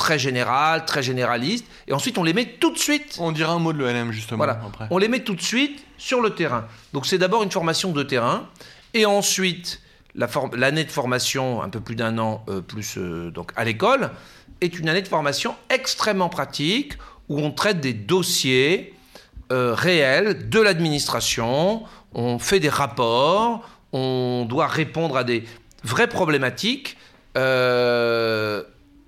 très 0.00 0.18
général, 0.18 0.86
très 0.86 1.02
généraliste, 1.02 1.66
et 1.86 1.92
ensuite 1.92 2.16
on 2.16 2.24
les 2.24 2.32
met 2.32 2.46
tout 2.58 2.72
de 2.72 2.78
suite. 2.78 3.18
On 3.20 3.32
dira 3.32 3.52
un 3.52 3.58
mot 3.58 3.74
de 3.74 3.78
l'ENM 3.78 4.12
justement. 4.12 4.38
Voilà, 4.38 4.58
on 4.90 4.96
les 4.96 5.08
met 5.08 5.20
tout 5.20 5.34
de 5.34 5.42
suite 5.42 5.84
sur 5.98 6.22
le 6.22 6.30
terrain. 6.30 6.64
Donc 6.94 7.04
c'est 7.04 7.18
d'abord 7.18 7.42
une 7.42 7.50
formation 7.50 7.92
de 7.92 8.02
terrain, 8.02 8.48
et 8.94 9.04
ensuite 9.04 9.82
l'année 10.14 10.84
de 10.84 10.90
formation, 10.90 11.62
un 11.62 11.68
peu 11.68 11.80
plus 11.80 11.96
d'un 11.96 12.16
an 12.16 12.42
euh, 12.48 12.62
plus 12.62 12.96
euh, 12.96 13.30
donc 13.30 13.52
à 13.56 13.64
l'école, 13.64 14.10
est 14.62 14.78
une 14.78 14.88
année 14.88 15.02
de 15.02 15.08
formation 15.08 15.54
extrêmement 15.68 16.30
pratique 16.30 16.94
où 17.28 17.38
on 17.38 17.50
traite 17.50 17.80
des 17.80 17.92
dossiers 17.92 18.94
euh, 19.52 19.74
réels 19.74 20.48
de 20.48 20.60
l'administration, 20.60 21.82
on 22.14 22.38
fait 22.38 22.58
des 22.58 22.70
rapports, 22.70 23.68
on 23.92 24.46
doit 24.48 24.66
répondre 24.66 25.18
à 25.18 25.24
des 25.24 25.44
vraies 25.84 26.08
problématiques 26.08 26.96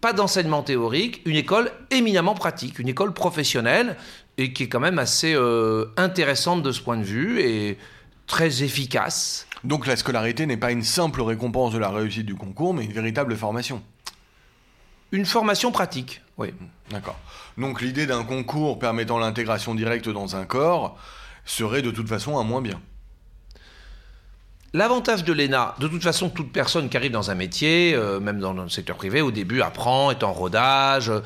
pas 0.03 0.13
d'enseignement 0.13 0.65
théorique, 0.65 1.23
une 1.25 1.37
école 1.37 1.71
éminemment 1.93 2.35
pratique, 2.35 2.81
une 2.81 2.89
école 2.89 3.15
professionnelle 3.15 3.97
et 4.37 4.53
qui 4.53 4.65
est 4.65 4.69
quand 4.69 4.81
même 4.81 4.99
assez 4.99 5.33
euh, 5.33 5.87
intéressante 5.97 6.63
de 6.63 6.73
ce 6.73 6.81
point 6.83 6.97
de 6.97 7.05
vue 7.05 7.41
et 7.41 7.79
très 8.27 8.65
efficace. 8.65 9.47
Donc 9.63 9.87
la 9.87 9.95
scolarité 9.95 10.45
n'est 10.45 10.57
pas 10.57 10.73
une 10.73 10.83
simple 10.83 11.23
récompense 11.23 11.73
de 11.73 11.79
la 11.79 11.89
réussite 11.89 12.27
du 12.27 12.35
concours, 12.35 12.75
mais 12.75 12.85
une 12.85 12.93
véritable 12.93 13.37
formation. 13.37 13.81
Une 15.13 15.25
formation 15.25 15.71
pratique, 15.71 16.21
oui. 16.37 16.49
D'accord. 16.91 17.19
Donc 17.57 17.81
l'idée 17.81 18.07
d'un 18.07 18.25
concours 18.25 18.81
permettant 18.81 19.19
l'intégration 19.19 19.73
directe 19.73 20.09
dans 20.09 20.35
un 20.35 20.45
corps 20.45 20.99
serait 21.45 21.83
de 21.83 21.93
toute 21.93 22.09
façon 22.09 22.39
un 22.39 22.45
moins 22.45 22.61
bien. 22.61 22.81
L'avantage 24.75 25.25
de 25.25 25.35
l'ENA, 25.35 25.75
de 25.81 25.87
toute 25.89 26.03
façon, 26.03 26.31
toute 26.31 26.51
personne 26.51 26.89
qui 26.89 26.97
arrive 26.97 27.13
dans 27.13 27.31
un 27.31 27.35
métier, 27.35 27.93
euh, 27.95 28.21
même 28.21 28.39
dans 28.39 28.55
le 28.55 28.71
secteur 28.71 28.97
privé, 28.97 29.21
au 29.21 29.31
début 29.31 29.61
apprend, 29.61 30.11
est 30.11 30.23
en 30.23 30.33
rodage. 30.33 31.11
Euh, 31.11 31.21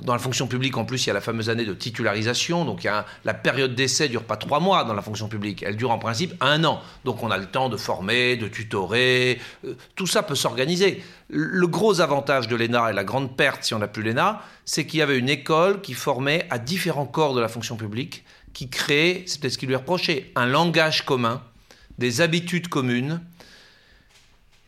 dans 0.00 0.12
la 0.12 0.18
fonction 0.18 0.48
publique, 0.48 0.76
en 0.76 0.84
plus, 0.84 1.04
il 1.04 1.06
y 1.06 1.10
a 1.10 1.14
la 1.14 1.20
fameuse 1.20 1.48
année 1.50 1.64
de 1.64 1.72
titularisation. 1.72 2.64
Donc, 2.64 2.82
la 2.82 3.34
période 3.34 3.74
d'essai 3.74 4.08
dure 4.08 4.24
pas 4.24 4.36
trois 4.36 4.60
mois 4.60 4.84
dans 4.84 4.92
la 4.92 5.02
fonction 5.02 5.28
publique. 5.28 5.62
Elle 5.62 5.76
dure 5.76 5.92
en 5.92 5.98
principe 5.98 6.34
un 6.40 6.64
an. 6.64 6.80
Donc, 7.04 7.22
on 7.22 7.30
a 7.30 7.38
le 7.38 7.46
temps 7.46 7.68
de 7.68 7.76
former, 7.76 8.36
de 8.36 8.48
tutorer. 8.48 9.40
Euh, 9.64 9.74
tout 9.94 10.08
ça 10.08 10.22
peut 10.22 10.34
s'organiser. 10.34 11.02
Le 11.30 11.66
gros 11.66 12.00
avantage 12.00 12.48
de 12.48 12.56
l'ENA 12.56 12.90
et 12.90 12.92
la 12.92 13.04
grande 13.04 13.36
perte, 13.36 13.64
si 13.64 13.72
on 13.72 13.78
n'a 13.78 13.88
plus 13.88 14.02
l'ENA, 14.02 14.42
c'est 14.64 14.84
qu'il 14.84 14.98
y 14.98 15.02
avait 15.02 15.18
une 15.18 15.30
école 15.30 15.80
qui 15.80 15.94
formait 15.94 16.46
à 16.50 16.58
différents 16.58 17.06
corps 17.06 17.34
de 17.34 17.40
la 17.40 17.48
fonction 17.48 17.76
publique, 17.76 18.24
qui 18.52 18.68
créait, 18.68 19.22
c'est 19.26 19.40
peut-être 19.40 19.54
ce 19.54 19.58
qui 19.58 19.66
lui 19.66 19.74
est 19.74 20.32
un 20.34 20.46
langage 20.46 21.04
commun 21.04 21.40
des 21.98 22.20
habitudes 22.20 22.68
communes, 22.68 23.20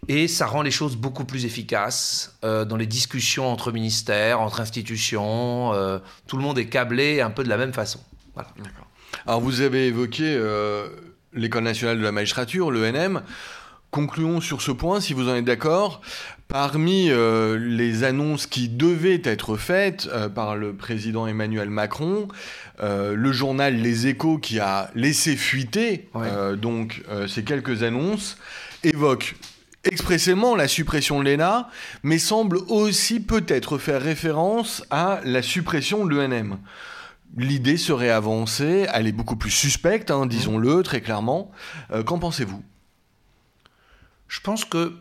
et 0.08 0.28
ça 0.28 0.46
rend 0.46 0.62
les 0.62 0.70
choses 0.70 0.96
beaucoup 0.96 1.24
plus 1.24 1.44
efficaces 1.44 2.36
euh, 2.44 2.64
dans 2.64 2.76
les 2.76 2.86
discussions 2.86 3.50
entre 3.50 3.72
ministères, 3.72 4.40
entre 4.40 4.60
institutions. 4.60 5.72
Euh, 5.72 5.98
tout 6.26 6.36
le 6.36 6.42
monde 6.42 6.58
est 6.58 6.66
câblé 6.66 7.20
un 7.20 7.30
peu 7.30 7.42
de 7.42 7.48
la 7.48 7.56
même 7.56 7.72
façon. 7.72 8.00
Alors 9.26 9.40
vous 9.40 9.60
avez 9.60 9.86
évoqué 9.86 10.24
euh, 10.24 10.88
l'École 11.32 11.64
nationale 11.64 11.98
de 11.98 12.02
la 12.02 12.12
magistrature, 12.12 12.70
l'ENM. 12.70 13.22
Concluons 13.90 14.40
sur 14.40 14.60
ce 14.60 14.72
point, 14.72 15.00
si 15.00 15.14
vous 15.14 15.28
en 15.28 15.36
êtes 15.36 15.44
d'accord. 15.44 16.00
Parmi 16.48 17.10
les 17.58 18.04
annonces 18.04 18.46
qui 18.46 18.68
devaient 18.68 19.22
être 19.24 19.56
faites 19.56 20.08
par 20.34 20.56
le 20.56 20.74
président 20.74 21.26
Emmanuel 21.26 21.68
Macron, 21.68 22.28
euh, 22.80 23.14
le 23.14 23.30
journal 23.30 23.76
Les 23.76 24.08
Échos 24.08 24.38
qui 24.38 24.58
a 24.58 24.90
laissé 24.96 25.36
fuiter 25.36 26.08
euh, 26.16 26.56
donc 26.56 27.04
euh, 27.08 27.28
ces 27.28 27.44
quelques 27.44 27.84
annonces 27.84 28.36
évoque 28.82 29.36
expressément 29.84 30.56
la 30.56 30.66
suppression 30.66 31.20
de 31.22 31.30
l'ENA, 31.30 31.68
mais 32.02 32.18
semble 32.18 32.56
aussi 32.68 33.20
peut-être 33.20 33.78
faire 33.78 34.02
référence 34.02 34.82
à 34.90 35.20
la 35.24 35.42
suppression 35.42 36.04
de 36.04 36.16
l'ENM. 36.16 36.58
L'idée 37.36 37.76
serait 37.76 38.10
avancée, 38.10 38.86
elle 38.92 39.06
est 39.06 39.12
beaucoup 39.12 39.36
plus 39.36 39.50
suspecte, 39.50 40.10
hein, 40.10 40.26
disons-le 40.26 40.82
très 40.82 41.00
clairement. 41.00 41.50
Qu'en 42.06 42.18
pensez-vous? 42.18 42.62
Je 44.28 44.40
pense 44.40 44.64
que 44.64 44.94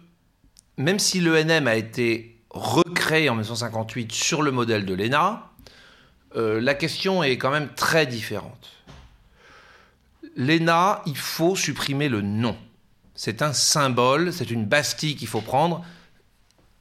même 0.78 1.00
si 1.00 1.20
l'ENM 1.20 1.68
a 1.68 1.76
été 1.76 2.40
recréé 2.50 3.30
en 3.30 3.34
1958 3.34 4.12
sur 4.12 4.42
le 4.42 4.52
modèle 4.52 4.86
de 4.86 4.94
l'ENA, 4.94 5.50
euh, 6.36 6.60
la 6.62 6.74
question 6.74 7.24
est 7.24 7.38
quand 7.38 7.52
même 7.52 7.70
très 7.76 8.06
différente. 8.06 8.70
L'ENA, 10.36 11.02
il 11.06 11.18
faut 11.18 11.56
supprimer 11.56 12.10
le 12.10 12.22
nom. 12.22 12.58
C'est 13.14 13.42
un 13.44 13.54
symbole, 13.54 14.34
c'est 14.34 14.50
une 14.50 14.66
bastille 14.66 15.16
qu'il 15.16 15.28
faut 15.28 15.42
prendre. 15.42 15.86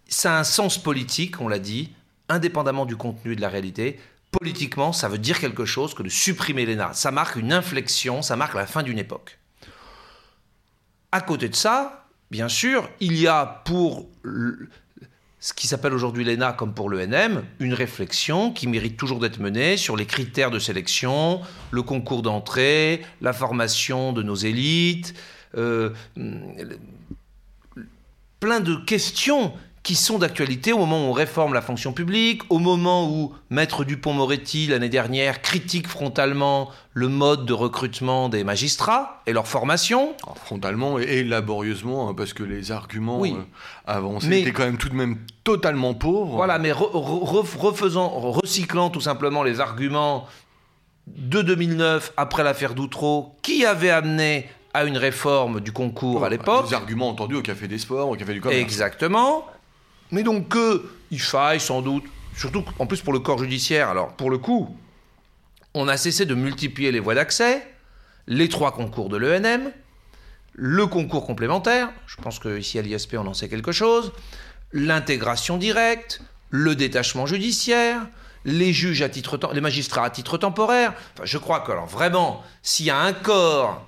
Ça 0.09 0.37
a 0.37 0.41
un 0.41 0.45
sens 0.45 0.79
politique, 0.79 1.41
on 1.41 1.49
l'a 1.49 1.59
dit, 1.59 1.93
indépendamment 2.29 2.87
du 2.87 2.97
contenu 2.97 3.37
de 3.37 3.43
la 3.43 3.51
réalité. 3.51 4.01
Politiquement, 4.31 4.95
ça 4.95 5.09
veut 5.09 5.19
dire 5.19 5.39
quelque 5.39 5.67
chose 5.67 5.93
que 5.93 6.03
de 6.03 6.09
supprimer 6.09 6.65
l'ENA. 6.65 6.95
Ça 6.95 7.11
marque 7.11 7.37
une 7.37 7.53
inflexion, 7.53 8.23
ça 8.23 8.37
marque 8.37 8.55
la 8.55 8.67
fin 8.67 8.83
d'une 8.83 8.99
époque. 8.99 9.39
À 11.11 11.21
côté 11.21 11.51
de 11.51 11.55
ça, 11.55 12.02
bien 12.33 12.49
sûr, 12.49 12.89
il 13.01 13.19
y 13.19 13.29
a 13.29 13.45
pour 13.67 14.09
ce 15.39 15.53
qui 15.53 15.67
s'appelle 15.67 15.93
aujourd'hui 15.93 16.25
l'ENA 16.25 16.55
comme 16.55 16.73
pour 16.73 16.89
l'ENM, 16.89 17.45
une 17.61 17.75
réflexion 17.75 18.53
qui 18.53 18.67
mérite 18.67 18.97
toujours 18.97 19.21
d'être 19.21 19.39
menée 19.39 19.77
sur 19.77 19.97
les 19.97 20.07
critères 20.07 20.51
de 20.51 20.59
sélection, 20.59 21.43
le 21.71 21.83
concours 21.83 22.23
d'entrée, 22.23 23.03
la 23.21 23.35
formation 23.35 24.15
de 24.15 24.23
nos 24.23 24.35
élites, 24.35 25.13
euh, 25.59 25.91
plein 28.41 28.61
de 28.61 28.77
questions 28.77 29.53
qui 29.83 29.97
sont 29.97 30.19
d'actualité 30.19 30.73
au 30.73 30.79
moment 30.79 31.07
où 31.07 31.11
on 31.11 31.13
réforme 31.13 31.55
la 31.55 31.61
fonction 31.61 31.93
publique, 31.93 32.43
au 32.51 32.59
moment 32.59 33.11
où 33.11 33.35
Maître 33.51 33.85
Dupont-Moretti, 33.85 34.69
l'année 34.69 34.89
dernière, 34.89 35.43
critique 35.43 35.89
frontalement 35.89 36.71
le 36.95 37.09
mode 37.09 37.47
de 37.47 37.53
recrutement 37.53 38.29
des 38.29 38.45
magistrats 38.45 39.23
et 39.27 39.33
leur 39.33 39.49
formation. 39.49 40.15
frontalement 40.45 40.99
et, 40.99 41.25
laborieusement, 41.25 42.09
hein, 42.09 42.15
parce 42.15 42.33
que 42.33 42.45
les 42.45 42.71
arguments 42.71 43.25
euh, 43.25 43.31
avancés 43.87 44.41
étaient 44.41 44.53
quand 44.53 44.65
même 44.65 44.79
tout 44.79 44.89
de 44.89 44.95
même 44.95 45.19
totalement 45.43 45.95
pauvres. 45.95 46.37
Voilà, 46.37 46.59
mais 46.61 46.71
refaisant, 46.71 48.09
recyclant 48.09 48.91
tout 48.91 49.01
simplement 49.01 49.43
les 49.43 49.59
arguments 49.59 50.29
de 51.09 51.43
2009, 51.43 52.13
après 52.17 52.45
l'affaire 52.45 52.75
Doutreau, 52.75 53.35
qui 53.43 53.67
avait 53.67 53.91
amené 53.91 54.47
à 54.75 54.85
une 54.85 54.97
réforme 54.97 55.61
du 55.61 55.73
concours 55.73 56.25
à 56.25 56.31
l'époque. 56.31 56.67
Les 56.69 56.75
arguments 56.75 57.11
entendus 57.11 57.37
au 57.37 57.43
Café 57.43 57.69
des 57.69 57.79
Sports, 57.79 58.09
au 58.09 58.17
Café 58.17 58.35
du 58.35 58.41
Commerce. 58.41 58.61
Exactement. 58.61 59.45
Mais 60.13 60.23
donc 60.23 60.55
qu'il 60.55 61.21
faille 61.21 61.59
sans 61.59 61.83
doute, 61.83 62.05
surtout 62.37 62.65
en 62.79 62.87
plus 62.87 63.01
pour 63.01 63.13
le 63.13 63.19
corps 63.19 63.39
judiciaire, 63.39 63.89
alors 63.89 64.15
pour 64.15 64.31
le 64.31 64.39
coup, 64.39 64.77
on 65.75 65.89
a 65.89 65.97
cessé 65.97 66.27
de 66.27 66.35
multiplier 66.35 66.93
les 66.93 67.01
voies 67.01 67.15
d'accès, 67.15 67.67
les 68.27 68.49
trois 68.49 68.73
concours 68.73 69.09
de 69.09 69.17
l'ENM, 69.17 69.73
le 70.55 70.87
concours 70.87 71.27
complémentaire, 71.27 71.91
je 72.07 72.17
pense 72.17 72.39
qu'ici 72.39 72.79
à 72.79 72.83
l'ISP 72.83 73.17
on 73.19 73.27
en 73.27 73.35
sait 73.35 73.49
quelque 73.49 73.73
chose, 73.73 74.13
l'intégration 74.73 75.57
directe, 75.57 76.21
le 76.51 76.77
détachement 76.77 77.27
judiciaire, 77.27 78.07
les 78.45 78.73
juges 78.73 79.03
à 79.03 79.09
titre 79.09 79.39
les 79.55 79.61
magistrats 79.61 80.05
à 80.05 80.11
titre 80.11 80.37
temporaire. 80.37 80.93
Enfin, 81.15 81.25
je 81.25 81.39
crois 81.39 81.61
que 81.61 81.73
alors 81.73 81.87
vraiment, 81.87 82.43
s'il 82.63 82.87
y 82.87 82.91
a 82.91 82.99
un 82.99 83.13
corps 83.13 83.87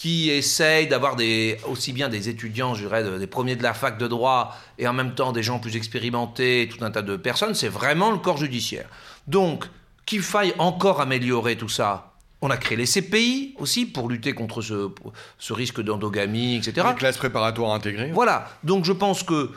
qui 0.00 0.30
essaye 0.30 0.86
d'avoir 0.86 1.14
des, 1.14 1.58
aussi 1.68 1.92
bien 1.92 2.08
des 2.08 2.30
étudiants, 2.30 2.74
je 2.74 2.86
dirais, 2.86 3.18
des 3.18 3.26
premiers 3.26 3.54
de 3.54 3.62
la 3.62 3.74
fac 3.74 3.98
de 3.98 4.08
droit, 4.08 4.56
et 4.78 4.88
en 4.88 4.94
même 4.94 5.14
temps 5.14 5.30
des 5.30 5.42
gens 5.42 5.58
plus 5.58 5.76
expérimentés, 5.76 6.70
tout 6.72 6.82
un 6.82 6.90
tas 6.90 7.02
de 7.02 7.16
personnes, 7.16 7.54
c'est 7.54 7.68
vraiment 7.68 8.10
le 8.10 8.16
corps 8.16 8.38
judiciaire. 8.38 8.88
Donc, 9.26 9.66
qu'il 10.06 10.22
faille 10.22 10.54
encore 10.56 11.02
améliorer 11.02 11.56
tout 11.56 11.68
ça, 11.68 12.14
on 12.40 12.48
a 12.48 12.56
créé 12.56 12.78
les 12.78 12.86
CPI 12.86 13.54
aussi 13.58 13.84
pour 13.84 14.08
lutter 14.08 14.32
contre 14.32 14.62
ce, 14.62 15.52
risque 15.52 15.82
d'endogamie, 15.82 16.56
etc. 16.56 16.86
Les 16.88 16.94
classes 16.94 17.18
préparatoires 17.18 17.72
intégrées. 17.72 18.10
Voilà. 18.10 18.48
Donc 18.64 18.86
je 18.86 18.92
pense 18.92 19.22
que 19.22 19.50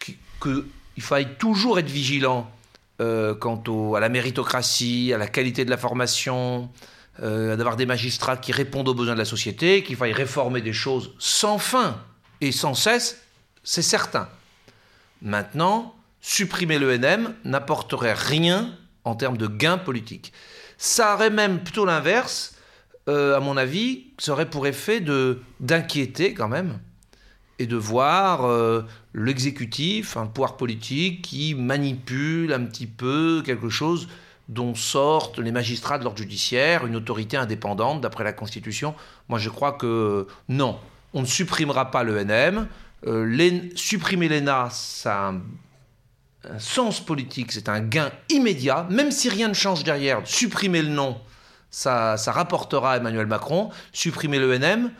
qu'il 0.00 1.02
faille 1.02 1.36
toujours 1.38 1.78
être 1.78 1.88
vigilant 1.88 2.50
euh, 3.00 3.36
quant 3.36 3.62
à 3.94 4.00
la 4.00 4.08
méritocratie, 4.08 5.12
à 5.14 5.18
la 5.18 5.28
qualité 5.28 5.64
de 5.64 5.70
la 5.70 5.76
formation, 5.76 6.68
euh, 7.20 7.56
d'avoir 7.56 7.76
des 7.76 7.86
magistrats 7.86 8.36
qui 8.36 8.52
répondent 8.52 8.88
aux 8.88 8.94
besoins 8.94 9.14
de 9.14 9.18
la 9.18 9.26
société, 9.26 9.82
qu'il 9.82 9.96
faille 9.96 10.12
réformer 10.12 10.62
des 10.62 10.72
choses 10.72 11.12
sans 11.18 11.58
fin 11.58 12.00
et 12.40 12.52
sans 12.52 12.74
cesse, 12.74 13.20
c'est 13.62 13.82
certain. 13.82 14.28
Maintenant, 15.20 15.94
supprimer 16.20 16.78
l'ENM 16.78 17.34
n'apporterait 17.44 18.14
rien 18.14 18.76
en 19.04 19.14
termes 19.14 19.36
de 19.36 19.46
gains 19.46 19.78
politiques. 19.78 20.32
Ça 20.78 21.14
aurait 21.14 21.30
même 21.30 21.62
plutôt 21.62 21.84
l'inverse, 21.84 22.54
euh, 23.08 23.36
à 23.36 23.40
mon 23.40 23.56
avis, 23.56 24.06
ça 24.18 24.32
aurait 24.32 24.48
pour 24.48 24.66
effet 24.66 25.04
d'inquiéter 25.60 26.34
quand 26.34 26.48
même 26.48 26.78
et 27.58 27.66
de 27.66 27.76
voir 27.76 28.44
euh, 28.44 28.82
l'exécutif, 29.14 30.16
un 30.16 30.26
pouvoir 30.26 30.56
politique 30.56 31.22
qui 31.22 31.54
manipule 31.54 32.52
un 32.52 32.64
petit 32.64 32.86
peu 32.86 33.42
quelque 33.44 33.68
chose 33.68 34.08
dont 34.52 34.74
sortent 34.74 35.38
les 35.38 35.52
magistrats 35.52 35.98
de 35.98 36.04
l'ordre 36.04 36.18
judiciaire, 36.18 36.86
une 36.86 36.96
autorité 36.96 37.36
indépendante 37.36 38.00
d'après 38.00 38.24
la 38.24 38.32
Constitution. 38.32 38.94
Moi 39.28 39.38
je 39.38 39.48
crois 39.48 39.72
que 39.72 40.26
non, 40.48 40.78
on 41.14 41.22
ne 41.22 41.26
supprimera 41.26 41.90
pas 41.90 42.04
l'ENM. 42.04 42.68
Euh, 43.06 43.68
supprimer 43.74 44.28
l'ENA, 44.28 44.68
ça 44.70 45.28
a 45.28 45.32
un, 46.48 46.58
sens 46.58 47.00
politique, 47.00 47.52
c'est 47.52 47.68
un 47.68 47.80
gain 47.80 48.10
immédiat, 48.28 48.86
même 48.90 49.10
si 49.10 49.28
rien 49.28 49.48
ne 49.48 49.54
change 49.54 49.84
derrière. 49.84 50.20
Supprimer 50.24 50.82
le 50.82 50.88
nom, 50.88 51.20
ça, 51.70 52.16
ça 52.16 52.32
rapportera 52.32 52.92
à 52.92 52.96
Emmanuel 52.98 53.26
Macron. 53.26 53.70
Supprimer 53.92 54.38
l'ENM, 54.38 54.90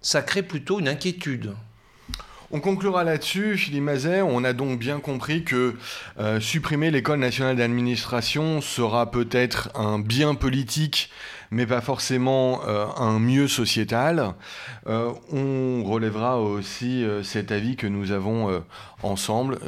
ça 0.00 0.22
crée 0.22 0.42
plutôt 0.42 0.80
une 0.80 0.88
inquiétude. 0.88 1.54
On 2.54 2.60
conclura 2.60 3.02
là-dessus, 3.02 3.56
Philippe 3.56 3.84
Mazet. 3.84 4.20
On 4.20 4.44
a 4.44 4.52
donc 4.52 4.78
bien 4.78 5.00
compris 5.00 5.42
que 5.42 5.74
euh, 6.20 6.38
supprimer 6.38 6.90
l'école 6.90 7.18
nationale 7.18 7.56
d'administration 7.56 8.60
sera 8.60 9.10
peut-être 9.10 9.70
un 9.74 9.98
bien 9.98 10.34
politique 10.34 11.08
mais 11.52 11.66
pas 11.66 11.82
forcément 11.82 12.62
euh, 12.66 12.86
un 12.96 13.18
mieux 13.18 13.46
sociétal. 13.46 14.32
Euh, 14.86 15.12
on 15.30 15.84
relèvera 15.84 16.40
aussi 16.40 17.04
euh, 17.04 17.22
cet 17.22 17.52
avis 17.52 17.76
que 17.76 17.86
nous 17.86 18.10
avons 18.10 18.62
ensemble. 19.02 19.58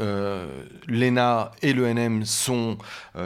L'ENA 0.88 1.50
et 1.60 1.74
l'ENM 1.74 2.24
sont 2.24 2.78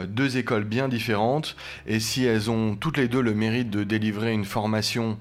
deux 0.07 0.37
écoles 0.37 0.65
bien 0.65 0.89
différentes, 0.89 1.55
et 1.87 1.99
si 1.99 2.25
elles 2.25 2.51
ont 2.51 2.75
toutes 2.75 2.97
les 2.97 3.07
deux 3.07 3.21
le 3.21 3.33
mérite 3.33 3.69
de 3.69 3.83
délivrer 3.83 4.33
une 4.33 4.45
formation 4.45 5.17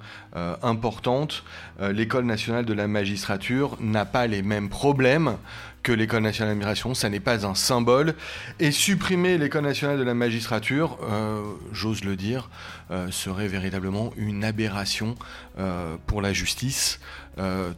importante, 0.62 1.44
l'école 1.78 2.24
nationale 2.24 2.64
de 2.64 2.72
la 2.72 2.88
magistrature 2.88 3.76
n'a 3.80 4.06
pas 4.06 4.26
les 4.26 4.42
mêmes 4.42 4.70
problèmes 4.70 5.36
que 5.82 5.92
l'École 5.92 6.22
nationale 6.22 6.54
d'admiration, 6.54 6.94
ça 6.94 7.08
n'est 7.08 7.20
pas 7.20 7.46
un 7.46 7.54
symbole. 7.54 8.14
Et 8.58 8.70
supprimer 8.70 9.38
l'École 9.38 9.64
nationale 9.64 9.98
de 9.98 10.02
la 10.02 10.14
magistrature, 10.14 10.98
euh, 11.02 11.42
j'ose 11.72 12.04
le 12.04 12.16
dire, 12.16 12.50
euh, 12.90 13.10
serait 13.10 13.48
véritablement 13.48 14.12
une 14.16 14.44
aberration 14.44 15.14
euh, 15.58 15.96
pour 16.06 16.22
la 16.22 16.32
justice, 16.32 17.00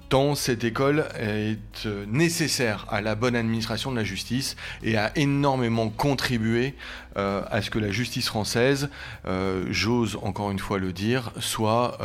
tant 0.08 0.34
cette 0.34 0.64
école 0.64 1.04
est 1.18 1.86
nécessaire 2.08 2.86
à 2.88 3.02
la 3.02 3.14
bonne 3.14 3.36
administration 3.36 3.90
de 3.90 3.96
la 3.96 4.04
justice 4.04 4.56
et 4.82 4.96
a 4.96 5.12
énormément 5.16 5.90
contribué 5.90 6.74
à 7.14 7.60
ce 7.60 7.68
que 7.68 7.78
la 7.78 7.90
justice 7.90 8.26
française, 8.26 8.88
j'ose 9.68 10.18
encore 10.22 10.50
une 10.50 10.58
fois 10.58 10.78
le 10.78 10.94
dire, 10.94 11.30
soit 11.40 11.98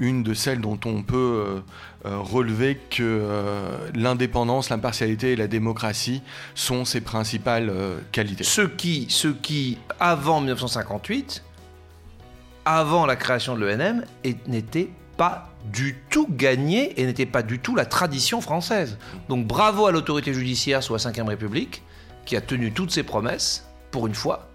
une 0.00 0.22
de 0.22 0.34
celles 0.34 0.60
dont 0.60 0.78
on 0.84 1.02
peut 1.02 1.62
euh, 2.06 2.20
relever 2.20 2.76
que 2.76 3.02
euh, 3.02 3.76
l'indépendance, 3.92 4.70
l'impartialité 4.70 5.32
et 5.32 5.36
la 5.36 5.48
démocratie 5.48 6.22
sont 6.54 6.84
ses 6.84 7.00
principales 7.00 7.70
euh, 7.70 7.98
qualités. 8.12 8.44
Ce 8.44 8.62
qui, 8.62 9.06
ce 9.08 9.26
qui, 9.26 9.78
avant 9.98 10.38
1958, 10.38 11.42
avant 12.64 13.04
la 13.04 13.16
création 13.16 13.56
de 13.56 13.66
l'ENM, 13.66 14.04
n'était 14.46 14.90
pas 15.16 15.48
du 15.72 15.98
tout 16.08 16.28
gagné 16.30 17.00
et 17.00 17.04
n'était 17.04 17.26
pas 17.26 17.42
du 17.42 17.58
tout 17.58 17.74
la 17.74 17.84
tradition 17.84 18.40
française. 18.40 18.96
Donc 19.28 19.48
bravo 19.48 19.86
à 19.86 19.90
l'autorité 19.90 20.32
judiciaire 20.32 20.80
sous 20.84 20.94
la 20.94 21.10
Ve 21.10 21.26
République, 21.26 21.82
qui 22.26 22.36
a 22.36 22.40
tenu 22.40 22.70
toutes 22.70 22.92
ses 22.92 23.02
promesses, 23.02 23.66
pour 23.90 24.06
une 24.06 24.14
fois, 24.14 24.48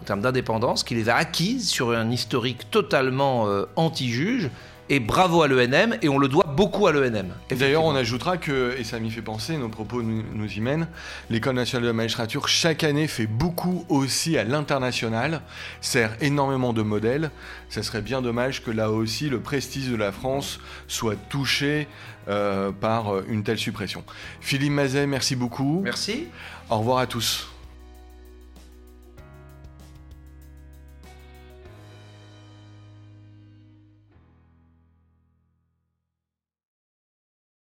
en 0.00 0.04
termes 0.04 0.22
d'indépendance, 0.22 0.82
qui 0.82 0.96
les 0.96 1.08
a 1.08 1.14
acquises 1.14 1.68
sur 1.68 1.92
un 1.92 2.10
historique 2.10 2.68
totalement 2.72 3.46
anti-juge 3.76 4.50
et 4.90 4.98
bravo 4.98 5.42
à 5.42 5.48
l'ENM, 5.48 5.96
et 6.02 6.08
on 6.08 6.18
le 6.18 6.26
doit 6.26 6.44
beaucoup 6.44 6.88
à 6.88 6.92
l'ENM. 6.92 7.32
D'ailleurs, 7.50 7.84
on 7.84 7.94
ajoutera 7.94 8.36
que, 8.36 8.74
et 8.76 8.82
ça 8.82 8.98
m'y 8.98 9.10
fait 9.10 9.22
penser, 9.22 9.56
nos 9.56 9.68
propos 9.68 10.02
nous, 10.02 10.52
y 10.52 10.60
mènent, 10.60 10.88
l'École 11.30 11.54
nationale 11.54 11.84
de 11.84 11.86
la 11.86 11.92
magistrature, 11.94 12.48
chaque 12.48 12.82
année, 12.82 13.06
fait 13.06 13.28
beaucoup 13.28 13.86
aussi 13.88 14.36
à 14.36 14.42
l'international, 14.42 15.42
sert 15.80 16.16
énormément 16.20 16.72
de 16.72 16.82
modèles. 16.82 17.30
Ça 17.68 17.84
serait 17.84 18.02
bien 18.02 18.20
dommage 18.20 18.64
que 18.64 18.72
là 18.72 18.90
aussi, 18.90 19.28
le 19.28 19.38
prestige 19.38 19.88
de 19.88 19.96
la 19.96 20.10
France 20.10 20.58
soit 20.88 21.16
touché 21.28 21.86
euh, 22.28 22.72
par 22.72 23.20
une 23.28 23.44
telle 23.44 23.58
suppression. 23.58 24.02
Philippe 24.40 24.72
Mazet, 24.72 25.06
merci 25.06 25.36
beaucoup. 25.36 25.82
Merci. 25.84 26.26
Au 26.68 26.78
revoir 26.78 26.98
à 26.98 27.06
tous. 27.06 27.49